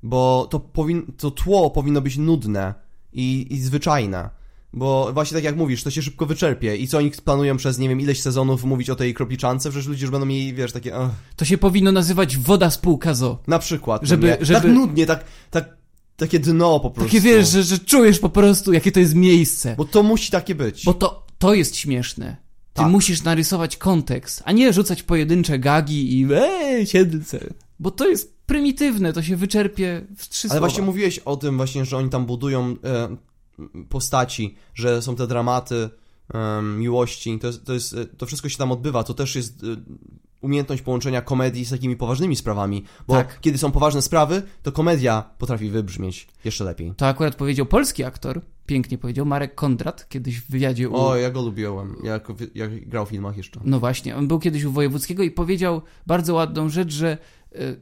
Bo 0.03 0.49
to, 0.51 0.61
powin, 0.61 1.13
to 1.19 1.31
tło 1.31 1.71
powinno 1.71 2.01
być 2.01 2.17
nudne 2.17 2.75
i, 3.13 3.47
i 3.51 3.61
zwyczajne. 3.61 4.31
Bo 4.73 5.11
właśnie 5.13 5.35
tak 5.35 5.45
jak 5.45 5.57
mówisz, 5.57 5.83
to 5.83 5.91
się 5.91 6.03
szybko 6.03 6.27
wyczerpie. 6.27 6.77
I 6.77 6.89
co 6.89 6.99
oni 6.99 7.11
planują 7.25 7.57
przez, 7.57 7.79
nie 7.79 7.89
wiem, 7.89 8.01
ileś 8.01 8.23
sezonów 8.23 8.65
mówić 8.65 8.91
o 8.91 8.97
tej 8.97 9.15
kropliczance? 9.15 9.71
Przecież 9.71 9.87
ludzie 9.89 10.03
już 10.03 10.11
będą 10.11 10.27
mieli, 10.27 10.55
wiesz, 10.55 10.73
takie... 10.73 10.97
ach, 10.97 11.11
To 11.37 11.45
się 11.45 11.59
powinno 11.59 11.93
nazywać 11.93 12.37
woda 12.37 12.71
spółka 12.71 13.15
zo. 13.15 13.39
na 13.47 13.59
przykład. 13.59 14.03
Żeby- 14.05 14.27
nie? 14.27 14.37
żeby- 14.41 14.61
Tak 14.61 14.71
nudnie, 14.71 15.07
tak, 15.07 15.25
tak, 15.51 15.77
takie 16.17 16.39
dno 16.39 16.81
po 16.81 16.91
prostu. 16.91 17.09
Takie 17.11 17.21
wiesz, 17.21 17.49
że, 17.49 17.63
że 17.63 17.79
czujesz 17.79 18.19
po 18.19 18.29
prostu, 18.29 18.73
jakie 18.73 18.93
to 18.93 19.01
jest 19.01 19.15
miejsce. 19.15 19.75
Bo 19.79 19.85
to 19.85 20.03
musi 20.03 20.31
takie 20.31 20.55
być. 20.55 20.85
Bo 20.85 20.95
to, 20.95 21.27
to 21.39 21.55
jest 21.55 21.77
śmieszne. 21.77 22.37
Ty 22.73 22.83
Tak. 22.83 22.91
musisz 22.91 23.23
narysować 23.23 23.77
kontekst, 23.77 24.43
a 24.45 24.53
nie 24.53 24.73
rzucać 24.73 25.03
pojedyncze 25.03 25.59
gagi 25.59 26.21
i 26.21 26.27
eee, 26.35 26.87
siedlce. 26.87 27.41
Bo 27.79 27.91
to 27.91 28.09
jest 28.09 28.37
prymitywne, 28.47 29.13
to 29.13 29.23
się 29.23 29.37
wyczerpie 29.37 30.07
w 30.17 30.29
trzy 30.29 30.47
Ale 30.49 30.51
słowa. 30.51 30.61
właśnie 30.69 30.83
mówiłeś 30.83 31.19
o 31.19 31.37
tym 31.37 31.57
właśnie, 31.57 31.85
że 31.85 31.97
oni 31.97 32.11
tam 32.11 32.27
budują 32.27 32.77
e, 32.85 33.17
postaci, 33.89 34.55
że 34.75 35.03
są 35.03 35.17
te 35.17 35.27
dramaty 35.27 35.91
miłości, 36.77 37.39
to, 37.39 37.47
jest, 37.47 37.65
to, 37.65 37.73
jest, 37.73 37.97
to 38.19 38.27
wszystko 38.27 38.49
się 38.49 38.59
tam 38.59 38.73
odbywa, 38.73 39.05
to 39.05 39.15
też 39.15 39.37
jest 39.37 39.65
e, 39.65 39.67
umiejętność 40.41 40.83
połączenia 40.83 41.23
komedii 41.23 41.65
z 41.65 41.71
takimi 41.71 41.97
poważnymi 41.97 42.37
sprawami, 42.37 42.85
bo 43.07 43.15
Tak. 43.15 43.41
kiedy 43.41 43.59
są 43.59 43.73
poważne 43.73 44.03
sprawy, 44.03 44.43
to 44.63 44.73
komedia 44.73 45.31
potrafi 45.39 45.71
wybrzmieć 45.71 46.29
jeszcze 46.45 46.65
lepiej. 46.65 46.93
To 46.97 47.07
akurat 47.07 47.35
powiedział 47.35 47.67
polski 47.67 48.05
aktor, 48.05 48.41
pięknie 48.67 48.99
powiedział, 48.99 49.27
Marek 49.27 49.55
Kondrat, 49.55 50.09
kiedyś 50.09 50.41
w 50.41 50.51
wywiadzie 50.51 50.89
u... 50.89 50.97
O, 50.97 51.17
ja 51.17 51.31
go 51.31 51.43
lubiłem, 51.43 51.97
jak, 52.05 52.29
jak 52.55 52.89
grał 52.89 53.07
w 53.07 53.09
filmach 53.09 53.37
jeszcze. 53.37 53.61
No 53.65 53.81
właśnie, 53.81 54.17
on 54.17 54.29
był 54.29 54.39
kiedyś 54.39 54.65
u 54.65 54.73
Wojewódzkiego 54.73 55.23
i 55.23 55.31
powiedział 55.31 55.83
bardzo 56.07 56.35
ładną 56.35 56.69
rzecz, 56.69 56.93
że 56.93 57.19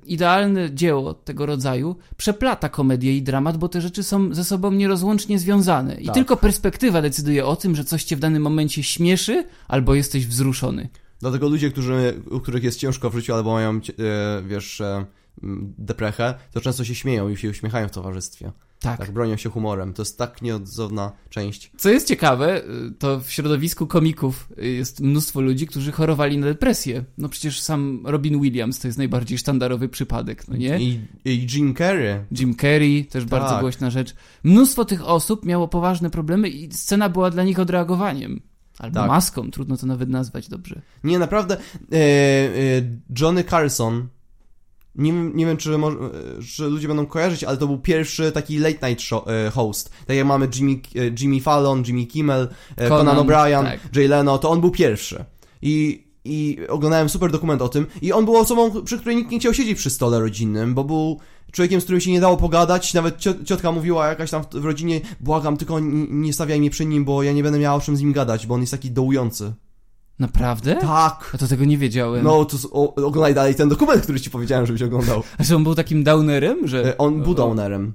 idealne 0.07 0.75
dzieło 0.75 1.15
tego 1.15 1.47
rodzaju 1.47 1.97
przeplata 2.17 2.69
komedię 2.69 3.17
i 3.17 3.23
dramat, 3.23 3.57
bo 3.57 3.69
te 3.69 3.81
rzeczy 3.81 4.03
są 4.03 4.35
ze 4.35 4.45
sobą 4.45 4.71
nierozłącznie 4.73 5.39
związane. 5.39 5.95
I 5.95 6.07
Tak. 6.07 6.15
tylko 6.15 6.37
perspektywa 6.37 7.03
decyduje 7.03 7.47
o 7.47 7.57
tym, 7.57 7.77
że 7.77 7.85
coś 7.85 8.05
cię 8.05 8.17
w 8.17 8.21
danym 8.21 8.43
momencie 8.43 8.83
śmieszy, 8.83 9.45
albo 9.69 9.95
jesteś 9.95 10.27
wzruszony. 10.27 10.89
Dlatego 11.21 11.49
ludzie, 11.49 11.71
którzy, 11.71 12.23
u 12.31 12.41
których 12.41 12.65
jest 12.65 12.79
ciężko 12.79 13.11
w 13.11 13.15
życiu 13.15 13.35
albo 13.35 13.53
mają, 13.53 13.71
e, 13.71 14.43
wiesz, 14.49 14.81
e, 14.81 15.05
deprechę, 15.79 16.35
to 16.53 16.61
często 16.61 16.85
się 16.85 16.95
śmieją 16.95 17.29
i 17.29 17.37
się 17.37 17.51
uśmiechają 17.51 17.89
w 17.89 17.91
towarzystwie. 17.91 18.53
Tak. 18.81 18.99
Tak, 18.99 19.11
bronią 19.11 19.37
się 19.37 19.51
humorem. 19.51 19.93
To 19.93 20.03
jest 20.03 20.19
tak 20.19 20.43
nieodzowna 20.43 21.13
część. 21.31 21.71
Co 21.77 21.91
jest 21.91 22.09
ciekawe, 22.09 22.63
y, 22.65 22.91
to 22.99 23.21
w 23.21 23.31
środowisku 23.31 23.87
komików 23.87 24.49
jest 24.57 25.01
mnóstwo 25.01 25.41
ludzi, 25.41 25.67
którzy 25.67 25.93
chorowali 25.93 26.39
na 26.39 26.47
depresję. 26.47 27.05
No 27.19 27.29
przecież 27.29 27.61
sam 27.61 28.01
Robin 28.05 28.41
Williams 28.41 28.79
to 28.79 28.89
jest 28.89 28.99
najbardziej 28.99 29.39
sztandarowy 29.39 29.89
przypadek, 29.89 30.49
no 30.49 30.57
nie? 30.57 30.79
I, 30.81 31.01
I 31.25 31.47
Jim 31.53 31.75
Carrey. 31.75 32.25
Jim 32.39 32.57
Carrey, 32.57 33.05
też 33.07 33.25
bardzo 33.25 33.49
Tak. 33.49 33.61
głośna 33.61 33.91
rzecz. 33.91 34.15
Mnóstwo 34.45 34.85
tych 34.85 35.05
osób 35.05 35.45
miało 35.45 35.69
poważne 35.69 36.11
problemy 36.11 36.49
i 36.49 36.73
scena 36.73 37.09
była 37.09 37.31
dla 37.31 37.45
nich 37.45 37.59
odreagowaniem. 37.59 38.41
Albo 38.79 39.01
Tak. 39.01 39.09
maską, 39.09 39.51
trudno 39.51 39.77
to 39.77 39.87
nawet 39.87 40.09
nazwać 40.09 40.49
dobrze. 40.49 40.81
Nie, 41.05 41.19
naprawdę. 41.19 41.57
E, 41.57 41.97
e, 41.97 42.53
Johnny 43.21 43.45
Carson. 43.45 44.09
Nie, 44.97 45.13
wiem- 45.13 45.37
nie 45.37 45.47
wiem, 45.47 45.57
czy, 45.57 45.79
może, 45.79 45.97
czy 46.57 46.65
ludzie 46.65 46.89
będą 46.89 47.07
kojarzyć, 47.07 47.45
ale 47.45 47.57
to 47.57 47.67
był 47.67 47.79
pierwszy 47.79 48.33
taki 48.33 48.59
late 48.59 48.89
night 48.89 49.03
show, 49.05 49.25
e, 49.29 49.51
host. 49.51 49.91
Tak 50.07 50.17
jak 50.17 50.27
mamy 50.27 50.49
Jimmy, 50.57 50.73
e, 50.73 50.79
Jimmy 51.21 51.41
Fallon, 51.41 51.83
Jimmy 51.87 52.07
Kimmel, 52.07 52.49
e, 52.77 52.89
Conan, 52.89 53.07
Conan, 53.07 53.27
O'Brien, 53.27 53.63
tak. 53.65 53.81
Jay 53.97 54.09
Leno, 54.09 54.39
to 54.39 54.51
on 54.51 54.61
był 54.61 54.71
pierwszy. 54.71 55.25
I, 55.63 56.05
I 56.25 56.59
oglądałem 56.69 57.09
super 57.09 57.31
dokument 57.31 57.63
o 57.63 57.69
tym. 57.69 57.87
I 58.03 58.13
on 58.13 58.25
był 58.25 58.37
osobą, 58.37 58.83
przy 58.85 58.99
której 58.99 59.17
nikt 59.17 59.31
nie 59.31 59.39
chciał 59.39 59.55
siedzieć 59.55 59.79
przy 59.79 59.91
stole 59.91 60.21
rodzinnym, 60.21 60.75
bo 60.75 60.85
był 60.85 61.21
człowiekiem, 61.53 61.81
z 61.81 61.85
którym 61.85 62.01
się 62.01 62.11
nie 62.13 62.21
dało 62.21 62.37
pogadać. 62.37 62.95
Nawet 62.95 63.17
cio- 63.19 63.45
ciotka 63.45 63.73
mówiła 63.73 64.09
jakaś 64.09 64.31
tam 64.31 64.45
w, 64.53 64.65
rodzinie, 64.65 65.01
błagam, 65.21 65.57
tylko 65.57 65.81
nie 66.11 66.33
stawiaj 66.33 66.61
mnie 66.61 66.71
przy 66.71 66.87
nim, 66.87 67.05
bo 67.05 67.23
ja 67.23 67.33
nie 67.33 67.43
będę 67.43 67.59
miała 67.59 67.77
o 67.77 67.81
czym 67.81 67.97
z 67.97 68.01
nim 68.01 68.13
gadać, 68.13 68.47
bo 68.47 68.55
on 68.55 68.61
jest 68.61 68.71
taki 68.71 68.91
dołujący. 68.91 69.53
Naprawdę? 70.19 70.77
Tak. 70.77 71.31
A 71.35 71.39
to 71.39 71.49
tego 71.49 71.65
nie 71.65 71.79
wiedziałem. 71.79 72.25
No, 72.25 72.45
to 72.45 72.57
o, 72.73 72.95
oglądaj 72.95 73.35
dalej 73.35 73.55
ten 73.55 73.69
dokument, 73.69 74.03
który 74.03 74.21
ci 74.21 74.31
powiedziałem, 74.31 74.67
żebyś 74.67 74.83
oglądał. 74.83 75.23
A 75.39 75.43
że 75.45 75.57
on 75.57 75.65
był 75.65 75.75
takim 75.75 76.05
downerem, 76.05 76.69
że... 76.69 76.85
E, 76.89 76.99
On 76.99 77.23
był 77.23 77.35
downerem. 77.35 77.93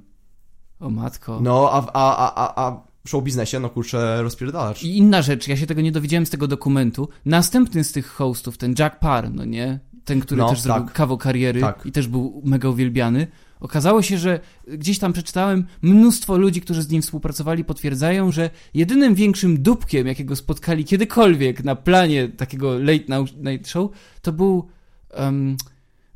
o 0.80 0.90
matko. 0.90 1.40
No, 1.42 1.70
a, 1.72 1.86
a, 1.94 2.18
a, 2.18 2.36
a, 2.46 2.66
a 2.68 2.82
w 3.06 3.10
show 3.10 3.24
biznesie, 3.24 3.60
no 3.60 3.70
kurczę, 3.70 4.24
rozpierdalacz. 4.24 4.84
I 4.84 4.98
inna 4.98 5.22
rzecz, 5.22 5.48
ja 5.48 5.58
się 5.58 5.66
tego 5.68 5.82
nie 5.82 5.92
dowiedziałem 5.92 6.26
z 6.26 6.30
tego 6.30 6.48
dokumentu. 6.48 7.10
Następny 7.26 7.84
z 7.84 7.92
tych 7.92 8.08
hostów, 8.08 8.58
ten 8.58 8.76
Jack 8.80 9.00
Parr, 9.00 9.30
no 9.34 9.46
nie? 9.46 9.80
Ten, 10.06 10.20
który 10.22 10.42
No, 10.42 10.50
też 10.50 10.60
zrobił 10.62 10.84
tak. 10.86 10.94
kawał 10.94 11.18
kariery 11.18 11.62
Tak. 11.62 11.86
i 11.86 11.92
też 11.92 12.08
był 12.08 12.42
mega 12.46 12.70
uwielbiany. 12.70 13.28
Okazało 13.60 14.02
się, 14.02 14.18
że 14.18 14.40
gdzieś 14.68 15.00
tam 15.00 15.14
przeczytałem, 15.14 15.66
mnóstwo 15.82 16.38
ludzi, 16.38 16.62
którzy 16.62 16.82
z 16.82 16.90
nim 16.90 17.02
współpracowali, 17.02 17.64
potwierdzają, 17.64 18.32
że 18.32 18.50
jedynym 18.74 19.16
większym 19.16 19.62
dupkiem, 19.64 20.08
jakiego 20.08 20.36
spotkali 20.36 20.86
kiedykolwiek 20.86 21.64
na 21.64 21.76
planie 21.76 22.28
takiego 22.28 22.80
late 22.80 23.24
night 23.38 23.68
show, 23.68 23.92
to 24.22 24.32
był. 24.32 24.68
em, 25.10 25.58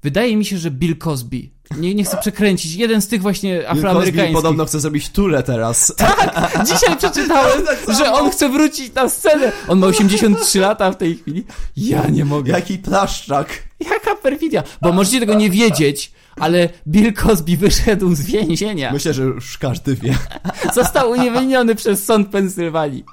wydaje 0.04 0.38
mi 0.38 0.46
się, 0.46 0.58
że 0.58 0.72
Bill 0.72 0.98
Cosby. 0.98 1.50
Nie, 1.78 1.96
nie 1.96 2.04
chcę 2.04 2.18
przekręcić. 2.18 2.76
Jeden 2.76 3.02
z 3.02 3.08
tych 3.08 3.22
właśnie 3.22 3.50
Bill 3.54 3.63
Cosby 3.66 3.80
afroamerykańskich. 3.80 4.36
podobno 4.36 4.66
chce 4.66 4.80
zrobić 4.80 5.10
turę 5.10 5.44
teraz. 5.44 5.96
Dzisiaj 6.68 6.98
przeczytałem, 6.98 7.62
Tak 7.86 7.98
że 7.98 8.13
on 8.13 8.30
chce 8.32 8.50
wrócić 8.50 8.94
na 8.94 9.10
scenę. 9.10 9.52
On 9.68 9.80
ma 9.80 9.88
83 9.88 10.60
lata 10.60 10.92
w 10.92 10.98
tej 10.98 11.16
chwili. 11.16 11.46
Ja 11.78 12.08
nie 12.08 12.26
mogę. 12.26 12.52
Jaki 12.52 12.78
plaszczak. 12.78 13.63
Jaka 13.80 14.16
perfidia, 14.16 14.63
bo 14.82 14.94
możecie 14.94 15.20
tego 15.20 15.34
nie 15.34 15.50
wiedzieć, 15.50 16.12
ale 16.39 16.70
Bill 16.88 17.13
Cosby 17.13 17.58
wyszedł 17.58 18.16
z 18.16 18.22
więzienia. 18.22 18.92
Myślę, 18.94 19.13
że 19.13 19.24
już 19.24 19.58
każdy 19.58 19.96
wie. 19.96 20.16
Został 20.74 21.12
uniewinniony 21.12 21.76
przez 21.76 22.06
sąd 22.06 22.30
Pensylwanii. 22.30 23.04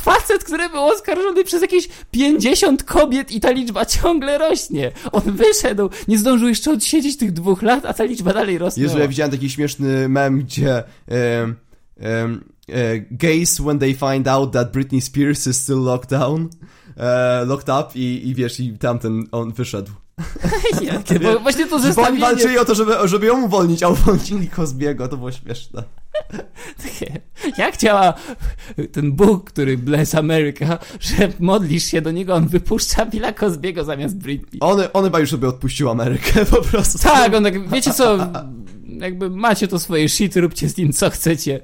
Facet, 0.00 0.44
który 0.44 0.68
był 0.68 0.82
oskarżony 0.82 1.44
przez 1.44 1.62
jakieś 1.62 1.88
50 2.10 2.84
kobiet 2.84 3.32
i 3.32 3.40
ta 3.40 3.50
liczba 3.50 3.86
ciągle 3.86 4.38
rośnie. 4.38 4.92
On 5.12 5.22
wyszedł, 5.22 5.90
nie 6.08 6.18
zdążył 6.18 6.48
jeszcze 6.48 6.72
odsiedzieć 6.72 7.16
tych 7.16 7.32
dwóch 7.32 7.62
lat, 7.62 7.84
a 7.84 7.94
ta 7.94 8.04
liczba 8.04 8.32
dalej 8.32 8.58
rośnie. 8.58 8.82
Jezu, 8.82 8.98
ja 8.98 9.08
widziałem 9.08 9.30
taki 9.30 9.50
śmieszny 9.50 10.08
mem, 10.08 10.38
gdzie 10.38 10.82
um, 11.42 11.56
um, 12.00 12.44
gays 13.10 13.60
when 13.60 13.78
they 13.78 13.94
find 13.94 14.28
out 14.28 14.52
that 14.52 14.72
Britney 14.72 15.00
Spears 15.00 15.46
is 15.46 15.62
still 15.62 15.82
locked 15.82 16.10
down, 16.10 16.48
e, 16.96 17.44
locked 17.44 17.68
up 17.68 17.98
i, 17.98 18.28
i 18.28 18.34
wiesz, 18.34 18.60
i 18.60 18.78
tamten 18.78 19.24
on 19.32 19.52
wyszedł. 19.52 19.92
Jakie, 20.92 21.20
bo 21.20 21.40
właśnie 21.40 21.66
to 21.66 21.76
Bo 21.76 21.82
zestawienie... 21.82 22.20
walczyli 22.20 22.58
o 22.58 22.64
to, 22.64 22.74
żeby, 22.74 22.94
żeby 23.04 23.26
ją 23.26 23.42
uwolnić, 23.42 23.82
a 23.82 23.88
uwolnili 23.88 24.48
Cosbiego, 24.48 25.08
to 25.08 25.16
było 25.16 25.32
śmieszne. 25.32 25.82
Jak 27.58 27.76
działa 27.76 28.14
ten 28.92 29.12
Bóg, 29.12 29.50
który 29.50 29.78
bless 29.78 30.14
America, 30.14 30.78
że 31.00 31.28
modlisz 31.40 31.84
się 31.84 32.02
do 32.02 32.10
niego, 32.10 32.34
on 32.34 32.48
wypuszcza 32.48 33.06
Billa 33.06 33.32
Cosbiego 33.32 33.84
zamiast 33.84 34.16
Britney. 34.16 34.60
On, 34.60 34.80
on 34.92 35.04
chyba 35.04 35.20
już 35.20 35.30
sobie 35.30 35.48
odpuścił 35.48 35.90
Amerykę 35.90 36.46
po 36.46 36.62
prostu. 36.62 36.98
Tak, 36.98 37.34
on 37.34 37.44
tak, 37.44 37.68
wiecie 37.68 37.92
co, 37.92 38.18
jakby 38.86 39.30
macie 39.30 39.68
to 39.68 39.78
swoje 39.78 40.08
shit, 40.08 40.36
róbcie 40.36 40.68
z 40.68 40.76
nim 40.76 40.92
co 40.92 41.10
chcecie. 41.10 41.60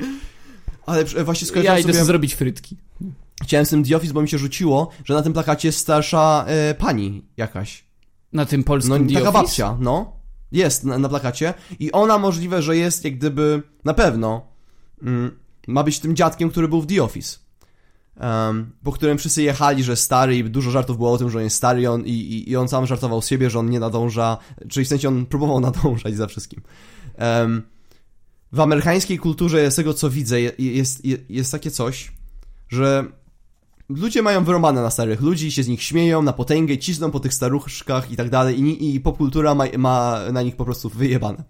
Ale 0.86 1.04
właśnie 1.04 1.44
Ja 1.44 1.48
skojarzyłem 1.48 1.78
idę 1.78 1.82
sobie... 1.82 1.94
sobie 1.94 2.04
zrobić 2.04 2.34
frytki. 2.34 2.76
Chciałem 3.42 3.66
z 3.66 3.70
tym 3.70 3.84
The 3.84 3.96
Office, 3.96 4.14
bo 4.14 4.22
mi 4.22 4.28
się 4.28 4.38
rzuciło, 4.38 4.90
że 5.04 5.14
na 5.14 5.22
tym 5.22 5.32
plakacie 5.32 5.68
jest 5.68 5.78
starsza 5.78 6.44
e, 6.48 6.74
pani 6.74 7.24
jakaś. 7.36 7.85
Na 8.36 8.46
tym 8.46 8.64
polskim 8.64 8.92
No, 8.92 9.08
The 9.08 9.14
taka 9.14 9.28
Office? 9.28 9.42
babcia, 9.42 9.76
no. 9.80 10.12
Jest 10.52 10.84
na, 10.84 10.98
na 10.98 11.08
plakacie. 11.08 11.54
I 11.80 11.92
ona 11.92 12.18
możliwe, 12.18 12.62
że 12.62 12.76
jest 12.76 13.04
jak 13.04 13.16
gdyby, 13.18 13.62
na 13.84 13.94
pewno, 13.94 14.46
mm, 15.02 15.30
ma 15.68 15.82
być 15.82 16.00
tym 16.00 16.16
dziadkiem, 16.16 16.50
który 16.50 16.68
był 16.68 16.80
w 16.82 16.86
The 16.86 17.02
Office. 17.02 17.38
Um, 18.20 18.70
po 18.84 18.92
którym 18.92 19.18
wszyscy 19.18 19.42
jechali, 19.42 19.84
że 19.84 19.96
stary 19.96 20.36
i 20.38 20.44
dużo 20.44 20.70
żartów 20.70 20.96
było 20.96 21.12
o 21.12 21.18
tym, 21.18 21.30
że 21.30 21.38
on 21.38 21.44
jest 21.44 21.56
stary 21.56 21.80
i 21.82 21.86
on, 21.86 22.04
i, 22.06 22.10
i- 22.10 22.50
i 22.50 22.56
on 22.56 22.68
sam 22.68 22.86
żartował 22.86 23.22
z 23.22 23.26
siebie, 23.28 23.50
że 23.50 23.58
on 23.58 23.70
nie 23.70 23.80
nadąża, 23.80 24.38
czyli 24.68 24.86
w 24.86 24.88
sensie 24.88 25.08
on 25.08 25.26
próbował 25.26 25.60
nadążać 25.70 26.16
za 26.16 26.26
wszystkim. 26.26 26.62
Um, 27.18 27.62
w 28.52 28.60
amerykańskiej 28.60 29.18
kulturze, 29.18 29.70
z 29.70 29.74
tego 29.74 29.94
co 29.94 30.10
widzę, 30.10 30.40
je- 30.40 30.52
jest, 30.58 31.04
jest, 31.04 31.22
jest 31.30 31.52
takie 31.52 31.70
coś, 31.70 32.12
że 32.68 33.04
ludzie 33.88 34.22
mają 34.22 34.44
wyrąbane 34.44 34.82
na 34.82 34.90
starych 34.90 35.20
ludzi, 35.20 35.52
się 35.52 35.62
z 35.62 35.68
nich 35.68 35.82
śmieją 35.82 36.22
na 36.22 36.32
potęgę, 36.32 36.78
cisną 36.78 37.10
po 37.10 37.20
tych 37.20 37.34
staruszkach 37.34 38.10
i 38.10 38.16
tak 38.16 38.30
dalej. 38.30 38.60
I, 38.60 38.94
i 38.94 39.00
popkultura 39.00 39.54
ma, 39.54 39.64
ma 39.78 40.20
na 40.32 40.42
nich 40.42 40.56
po 40.56 40.64
prostu 40.64 40.88
wyjebane. 40.88 41.44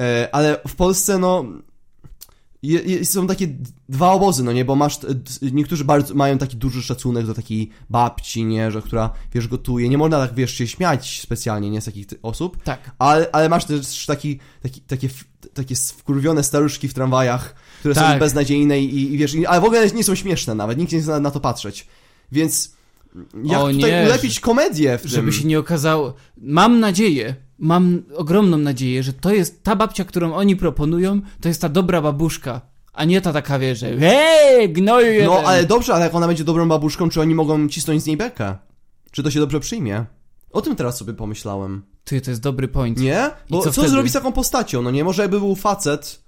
E, 0.00 0.28
ale 0.32 0.60
w 0.68 0.74
Polsce, 0.74 1.18
no, 1.18 1.44
je, 2.64 2.80
je, 2.80 3.04
są 3.04 3.26
takie 3.26 3.48
dwa 3.88 4.12
obozy, 4.12 4.44
no 4.44 4.52
nie, 4.52 4.64
bo 4.64 4.76
masz, 4.76 4.98
niektórzy 5.52 5.84
bardzo 5.84 6.14
mają 6.14 6.38
taki 6.38 6.56
duży 6.56 6.82
szacunek 6.82 7.26
do 7.26 7.34
takiej 7.34 7.70
babci, 7.90 8.44
nie, 8.44 8.70
że 8.70 8.82
która, 8.82 9.10
wiesz, 9.34 9.48
gotuje, 9.48 9.88
nie 9.88 9.98
można 9.98 10.18
tak, 10.26 10.34
wiesz, 10.34 10.54
się 10.54 10.66
śmiać 10.66 11.20
specjalnie, 11.20 11.70
nie, 11.70 11.80
z 11.80 11.84
takich 11.84 12.06
osób, 12.22 12.62
Tak. 12.62 12.90
ale, 12.98 13.28
ale 13.32 13.48
masz 13.48 13.64
też 13.64 14.06
taki, 14.06 14.38
taki, 14.62 14.80
takie, 14.80 15.08
takie 15.54 15.74
wkurwione 15.74 16.42
staruszki 16.42 16.88
w 16.88 16.94
tramwajach, 16.94 17.54
które 17.84 17.94
są 17.94 18.00
Tak. 18.00 18.18
beznadziejne 18.18 18.80
i, 18.80 19.14
i 19.14 19.18
wiesz, 19.18 19.34
i, 19.34 19.46
ale 19.46 19.60
w 19.60 19.64
ogóle 19.64 19.90
nie 19.90 20.04
są 20.04 20.14
śmieszne 20.14 20.54
nawet, 20.54 20.78
nikt 20.78 20.92
nie 20.92 21.00
chce 21.00 21.20
na, 21.20 21.30
to 21.30 21.40
patrzeć. 21.40 21.86
Więc 22.32 22.72
jak 23.44 23.60
O 23.60 23.72
tutaj 23.72 23.90
nie, 23.90 24.02
ulepić 24.06 24.40
komedię 24.40 24.98
w 24.98 25.02
tym? 25.02 25.10
Żeby 25.10 25.32
się 25.32 25.44
nie 25.44 25.58
okazało. 25.58 26.14
Mam 26.36 26.80
nadzieję, 26.80 27.34
mam 27.58 28.02
ogromną 28.16 28.58
nadzieję, 28.58 29.02
że 29.02 29.12
to 29.12 29.34
jest 29.34 29.62
ta 29.62 29.76
babcia, 29.76 30.04
którą 30.04 30.34
oni 30.34 30.56
proponują, 30.56 31.20
to 31.40 31.48
jest 31.48 31.60
ta 31.60 31.68
dobra 31.68 32.02
babuszka, 32.02 32.60
a 32.92 33.04
nie 33.04 33.20
ta 33.20 33.32
taka 33.32 33.58
wie, 33.58 33.76
że 33.76 33.98
hej, 33.98 34.72
gnoju 34.72 35.12
jeden. 35.12 35.26
No 35.26 35.38
ale 35.38 35.64
dobrze, 35.64 35.94
ale 35.94 36.04
jak 36.04 36.14
ona 36.14 36.26
będzie 36.26 36.44
dobrą 36.44 36.68
babuszką, 36.68 37.08
czy 37.08 37.20
oni 37.20 37.34
mogą 37.34 37.68
cisnąć 37.68 38.02
z 38.02 38.06
niej 38.06 38.16
bekę? 38.16 38.56
Czy 39.10 39.22
to 39.22 39.30
się 39.30 39.40
dobrze 39.40 39.60
przyjmie? 39.60 40.04
O 40.50 40.62
tym 40.62 40.76
teraz 40.76 40.96
sobie 40.96 41.14
pomyślałem. 41.14 41.82
Ty, 42.04 42.20
to 42.20 42.30
jest 42.30 42.42
dobry 42.42 42.68
point. 42.68 42.98
Nie? 42.98 43.30
Bo 43.50 43.58
co 43.58 43.64
co, 43.64 43.72
wtedy? 43.72 43.88
zrobić 43.88 44.10
z 44.10 44.14
taką 44.14 44.32
postacią? 44.32 44.82
No 44.82 44.90
nie, 44.90 45.04
może 45.04 45.22
jakby 45.22 45.40
był 45.40 45.54
facet, 45.54 46.23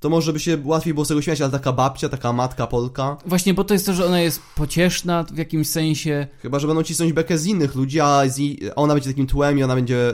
to 0.00 0.08
może 0.10 0.32
by 0.32 0.40
się 0.40 0.58
łatwiej 0.64 0.94
było 0.94 1.04
z 1.04 1.08
tego 1.08 1.22
śmiać, 1.22 1.40
ale 1.40 1.50
taka 1.50 1.72
babcia, 1.72 2.08
taka 2.08 2.32
matka 2.32 2.66
Polka, 2.66 3.16
Właśnie, 3.26 3.54
bo 3.54 3.64
to 3.64 3.74
jest 3.74 3.86
to, 3.86 3.92
że 3.94 4.06
ona 4.06 4.20
jest 4.20 4.40
pocieszna 4.56 5.24
w 5.24 5.36
jakimś 5.38 5.68
sensie. 5.68 6.26
chyba, 6.42 6.58
że 6.58 6.66
będą 6.66 6.82
cisnąć 6.82 7.12
bekę 7.12 7.38
z 7.38 7.46
innych 7.46 7.74
ludzi, 7.74 8.00
a, 8.00 8.28
z, 8.28 8.38
i- 8.38 8.70
a 8.70 8.74
ona 8.74 8.94
będzie 8.94 9.10
takim 9.10 9.26
tłem 9.26 9.58
i 9.58 9.62
ona 9.62 9.74
będzie 9.74 10.12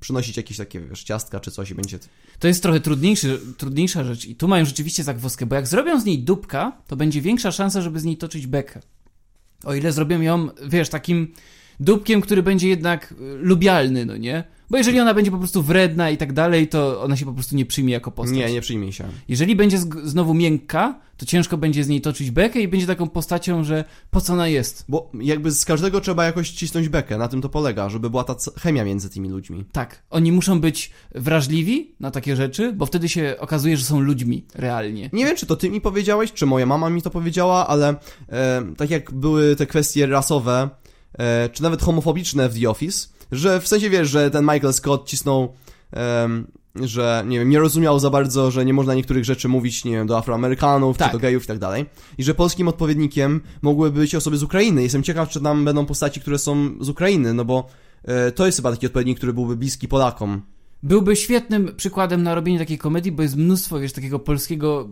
przynosić 0.00 0.36
jakieś 0.36 0.56
takie, 0.56 0.80
wiesz, 0.80 1.04
ciastka 1.04 1.40
czy 1.40 1.50
coś 1.50 1.70
i 1.70 1.74
będzie... 1.74 1.98
To 2.38 2.48
jest 2.48 2.62
trochę 2.62 2.80
trudniejszy, 2.80 3.40
trudniejsza 3.56 4.04
rzecz 4.04 4.26
i 4.26 4.36
tu 4.36 4.48
mają 4.48 4.64
rzeczywiście 4.64 5.04
zagwozdkę, 5.04 5.46
bo 5.46 5.54
jak 5.54 5.66
zrobią 5.66 6.00
z 6.00 6.04
niej 6.04 6.18
dupka, 6.18 6.72
to 6.86 6.96
będzie 6.96 7.20
większa 7.20 7.52
szansa, 7.52 7.80
żeby 7.80 8.00
z 8.00 8.04
niej 8.04 8.16
toczyć 8.16 8.46
bekę. 8.46 8.80
O 9.64 9.74
ile 9.74 9.92
zrobią 9.92 10.20
ją, 10.20 10.48
wiesz, 10.68 10.88
takim 10.88 11.32
dupkiem, 11.80 12.20
który 12.20 12.42
będzie 12.42 12.68
jednak 12.68 13.12
y, 13.12 13.14
lubialny, 13.38 14.06
no 14.06 14.16
nie? 14.16 14.44
Bo 14.70 14.76
jeżeli 14.76 15.00
ona 15.00 15.14
będzie 15.14 15.30
po 15.30 15.38
prostu 15.38 15.62
wredna 15.62 16.10
i 16.10 16.16
tak 16.16 16.32
dalej, 16.32 16.68
to 16.68 17.02
ona 17.02 17.16
się 17.16 17.24
po 17.24 17.32
prostu 17.32 17.56
nie 17.56 17.66
przyjmie 17.66 17.92
jako 17.92 18.10
postać. 18.10 18.36
Nie, 18.36 18.52
nie 18.52 18.60
przyjmij 18.60 18.92
się. 18.92 19.04
Jeżeli 19.28 19.56
będzie 19.56 19.78
znowu 20.04 20.34
miękka, 20.34 21.00
to 21.16 21.26
ciężko 21.26 21.56
będzie 21.56 21.84
z 21.84 21.88
niej 21.88 22.00
toczyć 22.00 22.30
bekę 22.30 22.60
i 22.60 22.68
będzie 22.68 22.86
taką 22.86 23.08
postacią, 23.08 23.64
że 23.64 23.84
po 24.10 24.20
co 24.20 24.32
ona 24.32 24.48
jest. 24.48 24.84
Bo 24.88 25.10
jakby 25.20 25.50
z 25.50 25.64
każdego 25.64 26.00
trzeba 26.00 26.24
jakoś 26.24 26.50
cisnąć 26.50 26.88
bekę, 26.88 27.18
na 27.18 27.28
tym 27.28 27.42
to 27.42 27.48
polega, 27.48 27.88
żeby 27.88 28.10
była 28.10 28.24
ta 28.24 28.36
chemia 28.60 28.84
między 28.84 29.10
tymi 29.10 29.28
ludźmi. 29.28 29.64
Tak, 29.72 30.02
oni 30.10 30.32
muszą 30.32 30.60
być 30.60 30.90
wrażliwi 31.14 31.94
na 32.00 32.10
takie 32.10 32.36
rzeczy, 32.36 32.72
bo 32.72 32.86
wtedy 32.86 33.08
się 33.08 33.36
okazuje, 33.38 33.76
że 33.76 33.84
są 33.84 34.00
ludźmi 34.00 34.44
realnie. 34.54 35.10
Nie 35.12 35.24
wiem, 35.24 35.36
czy 35.36 35.46
to 35.46 35.56
ty 35.56 35.70
mi 35.70 35.80
powiedziałeś, 35.80 36.32
czy 36.32 36.46
moja 36.46 36.66
mama 36.66 36.90
mi 36.90 37.02
to 37.02 37.10
powiedziała, 37.10 37.66
ale 37.66 37.94
e, 38.28 38.62
tak 38.76 38.90
jak 38.90 39.12
były 39.12 39.56
te 39.56 39.66
kwestie 39.66 40.06
rasowe, 40.06 40.68
e, 41.18 41.48
czy 41.48 41.62
nawet 41.62 41.82
homofobiczne 41.82 42.48
w 42.48 42.60
The 42.60 42.70
Office, 42.70 43.08
że 43.32 43.60
w 43.60 43.68
sensie 43.68 43.90
wiesz, 43.90 44.08
że 44.08 44.30
ten 44.30 44.44
Michael 44.44 44.72
Scott 44.72 45.08
cisnął, 45.08 45.52
em, 45.92 46.46
że 46.74 47.24
nie 47.26 47.38
wiem, 47.38 47.50
nie 47.50 47.58
rozumiał 47.58 47.98
za 47.98 48.10
bardzo, 48.10 48.50
że 48.50 48.64
nie 48.64 48.74
można 48.74 48.94
niektórych 48.94 49.24
rzeczy 49.24 49.48
mówić, 49.48 49.84
nie 49.84 49.92
wiem, 49.92 50.06
do 50.06 50.18
Afroamerykanów, 50.18 50.98
Tak. 50.98 51.08
czy 51.08 51.12
do 51.12 51.18
gejów 51.18 51.44
i 51.44 51.46
tak 51.46 51.58
dalej. 51.58 51.86
I 52.18 52.24
że 52.24 52.34
polskim 52.34 52.68
odpowiednikiem 52.68 53.40
mogłyby 53.62 54.00
być 54.00 54.14
osoby 54.14 54.36
z 54.36 54.42
Ukrainy. 54.42 54.82
Jestem 54.82 55.02
ciekaw, 55.02 55.28
czy 55.28 55.40
tam 55.40 55.64
będą 55.64 55.86
postaci, 55.86 56.20
które 56.20 56.38
są 56.38 56.70
z 56.80 56.88
Ukrainy, 56.88 57.34
no 57.34 57.44
bo 57.44 57.66
e, 58.04 58.32
to 58.32 58.46
jest 58.46 58.58
chyba 58.58 58.70
taki 58.70 58.86
odpowiednik, 58.86 59.16
który 59.16 59.32
byłby 59.32 59.56
bliski 59.56 59.88
Polakom. 59.88 60.42
Byłby 60.82 61.16
świetnym 61.16 61.74
przykładem 61.76 62.22
na 62.22 62.34
robienie 62.34 62.58
takiej 62.58 62.78
komedii, 62.78 63.12
bo 63.12 63.22
jest 63.22 63.36
mnóstwo, 63.36 63.80
wiesz, 63.80 63.92
takiego 63.92 64.18
polskiego... 64.18 64.88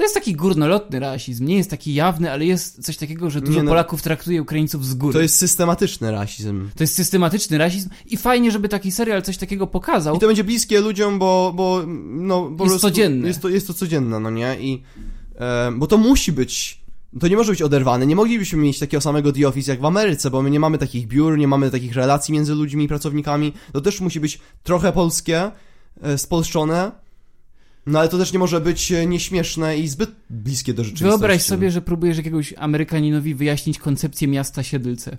To 0.00 0.04
jest 0.04 0.14
taki 0.14 0.34
górnolotny 0.34 1.00
rasizm, 1.00 1.44
nie 1.44 1.56
jest 1.56 1.70
taki 1.70 1.94
jawny, 1.94 2.32
ale 2.32 2.44
jest 2.44 2.84
coś 2.84 2.96
takiego, 2.96 3.30
że 3.30 3.40
dużo 3.40 3.58
Nie, 3.58 3.62
no. 3.62 3.70
Polaków 3.70 4.02
traktuje 4.02 4.42
Ukraińców 4.42 4.86
z 4.86 4.94
góry. 4.94 5.12
To 5.12 5.20
jest 5.20 5.36
systematyczny 5.36 6.10
rasizm. 6.10 6.68
To 6.76 6.82
jest 6.82 6.94
systematyczny 6.94 7.58
rasizm 7.58 7.88
i 8.06 8.16
fajnie, 8.16 8.50
żeby 8.50 8.68
taki 8.68 8.92
serial 8.92 9.22
coś 9.22 9.36
takiego 9.36 9.66
pokazał. 9.66 10.16
I 10.16 10.18
to 10.18 10.26
będzie 10.26 10.44
bliskie 10.44 10.80
ludziom, 10.80 11.18
bo, 11.18 11.52
bo 11.56 11.82
no, 12.06 12.42
po 12.42 12.50
Jest 12.50 12.58
prostu 12.58 12.78
codzienne. 12.78 13.28
Jest 13.28 13.40
to, 13.40 13.48
jest 13.48 13.66
to 13.66 13.74
codzienne, 13.74 14.20
no 14.20 14.30
nie? 14.30 14.56
I, 14.60 14.82
e, 15.36 15.72
bo 15.76 15.86
to 15.86 15.98
musi 15.98 16.32
być, 16.32 16.80
to 17.20 17.28
nie 17.28 17.36
może 17.36 17.52
być 17.52 17.62
oderwane. 17.62 18.06
Nie 18.06 18.16
moglibyśmy 18.16 18.58
mieć 18.58 18.78
takiego 18.78 19.00
samego 19.00 19.32
The 19.32 19.48
Office 19.48 19.72
jak 19.72 19.80
w 19.80 19.84
Ameryce, 19.84 20.30
bo 20.30 20.42
my 20.42 20.50
nie 20.50 20.60
mamy 20.60 20.78
takich 20.78 21.06
biur, 21.06 21.38
nie 21.38 21.48
mamy 21.48 21.70
takich 21.70 21.94
relacji 21.94 22.34
między 22.34 22.54
ludźmi 22.54 22.84
i 22.84 22.88
pracownikami. 22.88 23.52
To 23.72 23.80
też 23.80 24.00
musi 24.00 24.20
być 24.20 24.40
trochę 24.62 24.92
polskie, 24.92 25.50
e, 26.02 26.18
spolszczone, 26.18 26.92
no 27.86 27.98
ale 27.98 28.08
to 28.08 28.18
też 28.18 28.32
nie 28.32 28.38
może 28.38 28.60
być 28.60 28.92
e, 28.92 29.06
nieśmieszne 29.06 29.78
i 29.78 29.88
zbyt 29.88 30.10
bliskie 30.30 30.74
do 30.74 30.84
rzeczywistości. 30.84 31.18
Wyobraź 31.18 31.42
sobie, 31.42 31.70
że 31.70 31.82
próbujesz 31.82 32.16
jakiegoś 32.16 32.54
Amerykaninowi 32.58 33.34
wyjaśnić 33.34 33.78
koncepcję 33.78 34.28
miasta 34.28 34.62
Siedlce. 34.62 35.16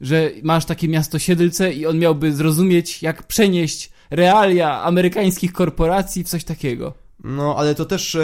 Że 0.00 0.30
masz 0.42 0.64
takie 0.64 0.88
miasto 0.88 1.18
Siedlce 1.18 1.72
i 1.72 1.86
on 1.86 1.98
miałby 1.98 2.32
zrozumieć, 2.32 3.02
jak 3.02 3.22
przenieść 3.22 3.90
realia 4.10 4.82
amerykańskich 4.82 5.52
korporacji 5.52 6.24
w 6.24 6.28
coś 6.28 6.44
takiego. 6.44 6.94
No, 7.24 7.54
ale 7.58 7.74
to 7.74 7.84
też 7.84 8.14
e, 8.14 8.18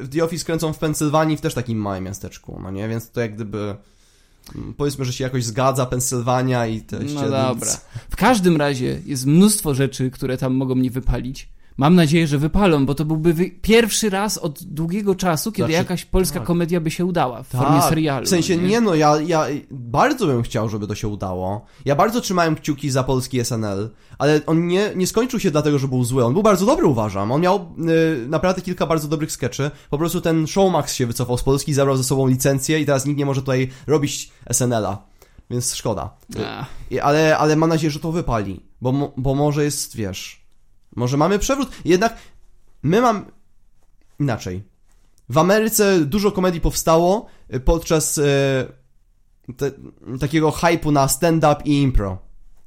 w 0.00 0.08
The 0.12 0.24
Office 0.24 0.44
kręcą 0.44 0.72
w 0.72 0.78
Pensylwanii, 0.78 1.36
w 1.36 1.40
też 1.40 1.54
takim 1.54 1.78
małym 1.78 2.04
miasteczku, 2.04 2.60
no 2.62 2.70
nie? 2.70 2.88
Więc 2.88 3.10
to 3.10 3.20
jak 3.20 3.34
gdyby... 3.34 3.76
mm, 4.54 4.74
Powiedzmy, 4.74 5.04
że 5.04 5.12
się 5.12 5.24
jakoś 5.24 5.44
zgadza 5.44 5.86
Pensylwania 5.86 6.66
i 6.66 6.80
te 6.80 6.98
No 6.98 7.30
dobra. 7.30 7.72
W 8.10 8.16
każdym 8.16 8.56
razie 8.56 9.00
jest 9.06 9.26
mnóstwo 9.26 9.74
rzeczy, 9.74 10.10
które 10.10 10.38
tam 10.38 10.54
mogą 10.54 10.74
mnie 10.74 10.90
wypalić. 10.90 11.48
Mam 11.76 11.94
nadzieję, 11.94 12.26
że 12.26 12.38
wypalą, 12.38 12.86
bo 12.86 12.94
to 12.94 13.04
byłby 13.04 13.34
wy... 13.34 13.50
pierwszy 13.50 14.10
raz 14.10 14.38
od 14.38 14.62
długiego 14.64 15.14
czasu, 15.14 15.52
kiedy 15.52 15.66
Znaczy, 15.66 15.72
jakaś 15.72 16.04
polska 16.04 16.38
tak. 16.38 16.46
komedia 16.46 16.80
by 16.80 16.90
się 16.90 17.04
udała 17.04 17.42
w 17.42 17.46
formie 17.46 17.82
serialu. 17.82 18.26
W 18.26 18.28
sensie, 18.28 18.56
nie? 18.56 18.68
nie 18.68 18.80
no, 18.80 18.94
ja, 18.94 19.20
ja 19.20 19.46
bardzo 19.70 20.26
bym 20.26 20.42
chciał, 20.42 20.68
żeby 20.68 20.86
to 20.86 20.94
się 20.94 21.08
udało. 21.08 21.64
Ja 21.84 21.94
bardzo 21.94 22.20
trzymałem 22.20 22.54
kciuki 22.56 22.90
za 22.90 23.04
polski 23.04 23.44
SNL, 23.44 23.90
ale 24.18 24.40
on 24.46 24.66
nie, 24.66 24.90
nie 24.96 25.06
skończył 25.06 25.40
się 25.40 25.50
dlatego, 25.50 25.78
że 25.78 25.88
był 25.88 26.04
zły. 26.04 26.24
On 26.24 26.32
był 26.32 26.42
bardzo 26.42 26.66
dobry, 26.66 26.86
uważam. 26.86 27.32
On 27.32 27.40
miał 27.40 27.56
y, 28.24 28.28
naprawdę 28.28 28.62
kilka 28.62 28.86
bardzo 28.86 29.08
dobrych 29.08 29.32
skeczy. 29.32 29.70
Po 29.90 29.98
prostu 29.98 30.20
ten 30.20 30.46
Showmax 30.46 30.94
się 30.94 31.06
wycofał 31.06 31.38
z 31.38 31.42
Polski, 31.42 31.74
zabrał 31.74 31.96
ze 31.96 32.04
sobą 32.04 32.26
licencję 32.26 32.80
i 32.80 32.86
teraz 32.86 33.06
nikt 33.06 33.18
nie 33.18 33.26
może 33.26 33.40
tutaj 33.40 33.70
robić 33.86 34.30
SNL-a. 34.52 34.98
więc 35.50 35.74
szkoda. 35.74 36.10
I- 36.90 37.00
Ale, 37.00 37.38
ale 37.38 37.56
mam 37.56 37.68
nadzieję, 37.68 37.90
że 37.90 38.00
to 38.00 38.12
wypali, 38.12 38.60
bo, 38.80 39.12
bo 39.16 39.34
może 39.34 39.64
jest, 39.64 39.96
wiesz, 39.96 40.43
może 40.96 41.16
mamy 41.16 41.38
przewrót. 41.38 41.68
Jednak 41.84 42.16
my 42.82 43.00
mam 43.00 43.24
inaczej. 44.20 44.62
W 45.28 45.38
Ameryce 45.38 46.00
dużo 46.00 46.32
komedii 46.32 46.60
powstało 46.60 47.26
y, 47.54 47.60
podczas 47.60 48.18
e, 48.18 48.22
te, 49.56 49.70
takiego 50.20 50.50
hypu 50.50 50.92
na 50.92 51.08
stand-up 51.08 51.56
i 51.64 51.82
impro. 51.82 52.18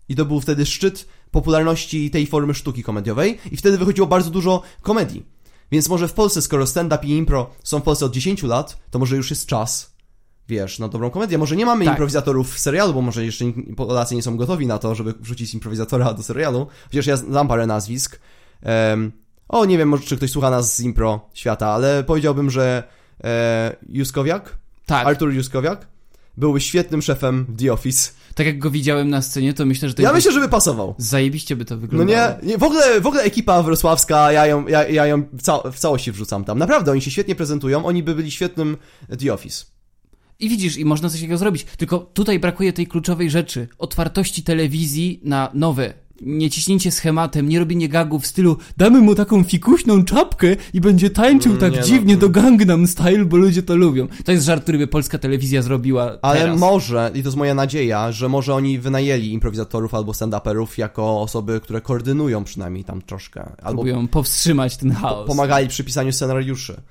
I 0.09 0.15
to 0.15 0.25
był 0.25 0.41
wtedy 0.41 0.65
szczyt 0.65 1.07
popularności 1.31 2.11
tej 2.11 2.27
formy 2.27 2.53
sztuki 2.53 2.83
komediowej 2.83 3.37
i 3.51 3.57
wtedy 3.57 3.77
wychodziło 3.77 4.07
bardzo 4.07 4.29
dużo 4.29 4.61
komedii. 4.81 5.25
Więc 5.71 5.89
może 5.89 6.07
w 6.07 6.13
Polsce, 6.13 6.41
skoro 6.41 6.67
stand-up 6.67 7.07
i 7.07 7.17
impro 7.17 7.49
są 7.63 7.79
w 7.79 7.83
Polsce 7.83 8.05
od 8.05 8.11
10 8.11 8.43
lat, 8.43 8.77
to 8.91 8.99
może 8.99 9.15
już 9.15 9.29
jest 9.29 9.45
czas, 9.45 9.96
wiesz, 10.49 10.79
na 10.79 10.87
dobrą 10.87 11.09
komedię. 11.09 11.37
Może 11.37 11.55
nie 11.55 11.65
mamy 11.65 11.85
Tak. 11.85 11.93
improwizatorów 11.93 12.53
w 12.53 12.59
serialu, 12.59 12.93
bo 12.93 13.01
może 13.01 13.25
jeszcze 13.25 13.45
Polacy 13.77 14.15
nie 14.15 14.21
są 14.23 14.37
gotowi 14.37 14.67
na 14.67 14.77
to, 14.77 14.95
żeby 14.95 15.13
wrzucić 15.19 15.53
improwizatora 15.53 16.13
do 16.13 16.23
serialu. 16.23 16.67
Chociaż 16.85 17.05
ja 17.05 17.17
znam 17.17 17.47
parę 17.47 17.67
nazwisk. 17.67 18.19
Em, 18.63 19.11
o, 19.49 19.65
nie 19.65 19.77
wiem, 19.77 19.89
może 19.89 20.03
czy 20.03 20.17
ktoś 20.17 20.31
słucha 20.31 20.49
nas 20.49 20.75
z 20.75 20.79
impro 20.79 21.29
świata, 21.33 21.67
ale 21.67 22.03
powiedziałbym, 22.03 22.49
że 22.49 22.83
e, 23.23 23.75
Juskowiak, 23.89 24.57
tak, 24.85 25.07
Artur 25.07 25.33
Juskowiak, 25.33 25.87
byłby 26.37 26.61
świetnym 26.61 27.01
szefem 27.01 27.45
The 27.59 27.73
Office. 27.73 28.11
tak 28.35 28.45
jak 28.47 28.59
go 28.59 28.71
widziałem 28.71 29.09
na 29.09 29.21
scenie, 29.21 29.53
to 29.53 29.65
myślę, 29.65 29.87
że 29.89 29.95
to 29.95 30.01
Ja 30.01 30.13
myślę, 30.13 30.31
że 30.31 30.39
by 30.39 30.49
pasował. 30.49 30.95
zajebiście 30.97 31.55
by 31.55 31.65
to 31.65 31.75
No 31.75 31.81
wyglądało. 31.81 32.35
nie, 32.43 32.47
nie 32.47 32.57
w, 32.57 32.63
ogóle, 32.63 33.01
w 33.01 33.07
ogóle 33.07 33.23
ekipa 33.23 33.63
wrocławska, 33.63 34.31
ja 34.31 34.45
ją, 34.45 34.67
ja, 34.67 34.87
ja 34.87 35.05
ją 35.05 35.23
w, 35.33 35.41
ca 35.41 35.71
w 35.71 35.79
całości 35.79 36.11
wrzucam 36.11 36.43
tam. 36.43 36.57
Naprawdę, 36.59 36.91
oni 36.91 37.01
się 37.01 37.11
świetnie 37.11 37.35
prezentują, 37.35 37.85
oni 37.85 38.03
by 38.03 38.15
byli 38.15 38.31
świetnym 38.31 38.77
The 39.19 39.33
Office. 39.33 39.65
I 40.39 40.49
widzisz, 40.49 40.77
i 40.77 40.85
można 40.85 41.09
coś 41.09 41.19
takiego 41.19 41.37
zrobić. 41.37 41.63
Tylko 41.77 41.99
tutaj 41.99 42.39
brakuje 42.39 42.73
tej 42.73 42.87
kluczowej 42.87 43.29
rzeczy. 43.29 43.67
Otwartości 43.77 44.43
telewizji 44.43 45.19
na 45.23 45.51
nowe. 45.53 45.93
Nie 46.21 46.49
ciśnięcie 46.49 46.91
schematem, 46.91 47.49
nie 47.49 47.59
robienie 47.59 47.89
gagów 47.89 48.23
w 48.23 48.27
stylu 48.27 48.57
damy 48.77 49.01
mu 49.01 49.15
taką 49.15 49.43
fikuśną 49.43 50.03
czapkę 50.03 50.47
i 50.73 50.81
będzie 50.81 51.09
tańczył 51.09 51.51
Mm, 51.51 51.61
tak 51.61 51.73
nie 51.73 51.79
no, 51.79 51.85
dziwnie 51.85 52.13
to- 52.15 52.21
do 52.21 52.29
Gangnam 52.29 52.87
Style, 52.87 53.25
bo 53.25 53.37
ludzie 53.37 53.63
to 53.63 53.75
lubią. 53.75 54.07
To 54.25 54.31
jest 54.31 54.45
żart, 54.45 54.63
który 54.63 54.77
by 54.77 54.87
polska 54.87 55.17
telewizja 55.17 55.61
zrobiła 55.61 56.17
Ale 56.21 56.39
teraz. 56.39 56.59
może, 56.59 57.11
i 57.13 57.21
to 57.23 57.27
jest 57.27 57.37
moja 57.37 57.53
nadzieja, 57.53 58.11
że 58.11 58.29
może 58.29 58.55
oni 58.55 58.79
wynajęli 58.79 59.31
improwizatorów 59.31 59.93
albo 59.93 60.11
stand-uperów 60.11 60.67
jako 60.77 61.21
osoby, 61.21 61.59
które 61.63 61.81
koordynują 61.81 62.43
przynajmniej 62.43 62.83
tam 62.83 63.01
troszkę. 63.01 63.41
Albo 63.41 63.83
Próbują 63.83 64.07
powstrzymać 64.07 64.77
ten 64.77 64.91
chaos. 64.91 65.27
pomagali 65.27 65.67
przy 65.67 65.83
pisaniu 65.83 66.11
scenariuszy. 66.11 66.81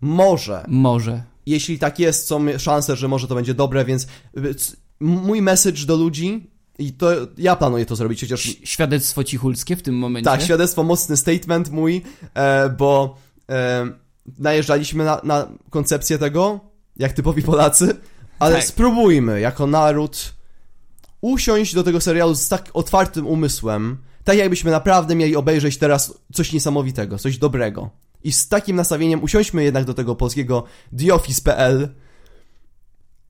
Może. 0.00 0.64
Może. 0.68 1.22
Jeśli 1.46 1.78
tak 1.78 1.98
jest, 1.98 2.26
są 2.26 2.58
szanse, 2.58 2.96
że 2.96 3.08
może 3.08 3.28
to 3.28 3.34
będzie 3.34 3.54
dobre, 3.54 3.84
więc 3.84 4.06
y, 4.36 4.54
mój 5.00 5.42
message 5.42 5.86
do 5.86 5.96
ludzi, 5.96 6.50
i 6.78 6.92
to 6.92 7.10
ja 7.38 7.56
planuję 7.56 7.86
to 7.86 7.96
zrobić, 7.96 8.20
chociaż 8.20 8.56
Świadectwo 8.64 9.24
cichulskie 9.24 9.76
w 9.76 9.82
tym 9.82 9.98
momencie. 9.98 10.30
Tak, 10.30 10.42
świadectwo, 10.42 10.82
mocny 10.82 11.16
statement 11.16 11.70
mój, 11.70 12.02
e, 12.34 12.68
bo 12.68 13.16
e, 13.50 13.86
najeżdżaliśmy 14.38 15.04
na, 15.04 15.20
na 15.24 15.48
koncepcję 15.70 16.18
tego, 16.18 16.60
jak 16.96 17.12
typowi 17.12 17.42
Polacy, 17.42 17.96
ale 18.38 18.54
Tak. 18.54 18.64
spróbujmy 18.64 19.40
jako 19.40 19.66
naród 19.66 20.34
usiąść 21.20 21.74
do 21.74 21.82
tego 21.82 22.00
serialu 22.00 22.34
z 22.34 22.48
tak 22.48 22.70
otwartym 22.74 23.26
umysłem, 23.26 23.96
tak 24.24 24.38
jakbyśmy 24.38 24.70
naprawdę 24.70 25.14
mieli 25.14 25.36
obejrzeć 25.36 25.78
teraz 25.78 26.14
coś 26.32 26.52
niesamowitego, 26.52 27.18
coś 27.18 27.38
dobrego. 27.38 27.90
I 28.24 28.32
z 28.32 28.48
takim 28.48 28.76
nastawieniem 28.76 29.22
usiądźmy 29.22 29.64
jednak 29.64 29.84
do 29.84 29.94
tego 29.94 30.14
polskiego 30.16 30.64
TheOffice.pl 30.98 31.88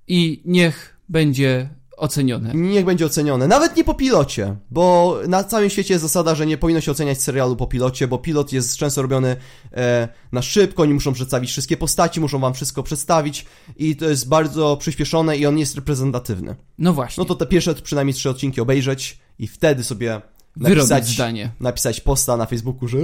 I 0.09 0.43
niech 0.45 0.97
będzie 1.09 1.69
ocenione. 1.97 2.55
Niech 2.55 2.85
będzie 2.85 3.07
ocenione. 3.07 3.49
Nawet 3.49 3.77
nie 3.77 3.85
po 3.85 3.95
pilocie, 3.95 4.57
bo 4.71 5.19
na 5.29 5.45
całym 5.45 5.71
świecie 5.71 5.95
jest 5.95 6.03
zasada, 6.03 6.35
że 6.35 6.47
nie 6.47 6.59
powinno 6.59 6.81
się 6.81 6.91
oceniać 6.91 7.23
serialu 7.23 7.57
po 7.57 7.67
pilocie, 7.67 8.09
bo 8.09 8.19
pilot 8.19 8.53
jest 8.53 8.77
często 8.77 9.03
robiony 9.03 9.37
e, 9.73 10.09
na 10.33 10.43
szybko, 10.43 10.83
oni 10.83 10.95
muszą 10.95 11.13
przedstawić 11.13 11.51
wszystkie 11.51 11.77
postaci, 11.77 12.21
muszą 12.21 12.39
wam 12.39 12.55
wszystko 12.55 12.83
przedstawić 12.83 13.47
i 13.77 13.97
to 13.97 14.09
jest 14.09 14.29
bardzo 14.29 14.77
przyspieszone 14.77 15.37
i 15.37 15.47
on 15.47 15.55
nie 15.55 15.61
jest 15.61 15.75
reprezentatywny. 15.75 16.57
No 16.79 16.93
właśnie. 16.93 17.21
No 17.21 17.25
to 17.25 17.35
te 17.35 17.47
pierwsze 17.47 17.75
przynajmniej 17.75 18.15
trzy 18.15 18.31
odcinki 18.31 18.61
obejrzeć 18.61 19.19
i 19.39 19.47
wtedy 19.47 19.85
sobie 19.85 20.21
Wyrobić 20.57 20.91
napisać, 20.91 21.15
zdanie. 21.15 21.51
napisać 21.61 22.01
posta 22.01 22.37
na 22.37 22.47
Facebooku, 22.47 22.89
że 22.89 22.99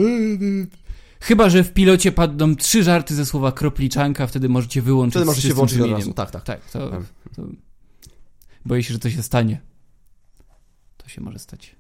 Chyba, 1.21 1.51
że 1.51 1.65
w 1.65 1.73
pilocie 1.73 2.13
padną 2.13 2.57
trzy 2.57 2.83
żarty 2.83 3.15
ze 3.15 3.27
słowa 3.27 3.53
kropliczanka, 3.53 4.27
wtedy 4.27 4.49
możecie 4.49 4.83
wyłączyć 4.83 5.13
wtedy 5.15 5.27
możecie 5.27 5.55
włączyć 5.55 5.81
od 5.81 5.91
razu. 5.91 6.15
Tak, 6.15 6.31
tak. 6.31 6.45
Tak, 6.45 6.71
to, 6.71 6.91
Wiem. 6.91 7.07
to... 7.37 7.43
Boję 8.65 8.83
się, 8.83 8.95
że 8.95 9.01
to 9.01 9.11
się 9.11 9.23
stanie. 9.23 9.61
To 10.97 11.09
się 11.09 11.21
może 11.21 11.39
stać. 11.39 11.77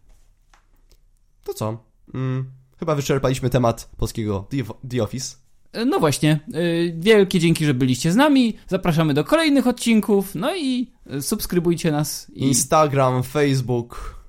To 1.44 1.54
co? 1.54 1.84
Mm, 2.14 2.50
chyba 2.78 2.94
wyczerpaliśmy 2.94 3.50
temat 3.50 3.90
polskiego 3.96 4.46
The, 4.50 4.88
The 4.88 5.02
Office. 5.02 5.36
E, 5.72 5.84
No 5.84 5.98
właśnie, 5.98 6.40
e, 6.54 6.60
wielkie 6.92 7.38
dzięki, 7.38 7.66
że 7.66 7.74
byliście 7.74 8.12
z 8.12 8.16
nami. 8.16 8.56
Zapraszamy 8.68 9.14
do 9.14 9.24
kolejnych 9.24 9.66
odcinków. 9.66 10.34
No 10.34 10.56
i 10.56 10.92
e, 11.06 11.22
subskrybujcie 11.22 11.92
nas. 11.92 12.30
I, 12.34 12.42
Instagram, 12.42 13.22
Facebook 13.22 14.19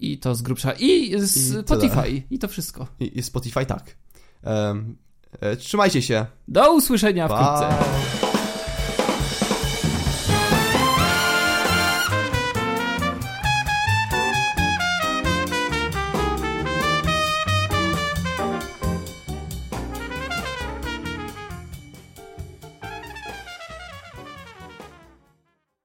i 0.00 0.18
to 0.18 0.34
z 0.34 0.42
grubsza. 0.42 0.72
I 0.72 1.14
z 1.20 1.50
I 1.50 1.50
tyle. 1.50 1.62
Spotify. 1.62 2.22
I 2.30 2.38
to 2.38 2.48
wszystko. 2.48 2.86
i, 3.00 3.18
i 3.18 3.22
Spotify, 3.22 3.66
tak. 3.66 3.96
Em, 4.42 4.96
e, 5.40 5.56
trzymajcie 5.56 6.02
się. 6.02 6.26
Do 6.48 6.74
usłyszenia 6.74 7.28
Pa. 7.28 7.56
wkrótce. 7.56 8.29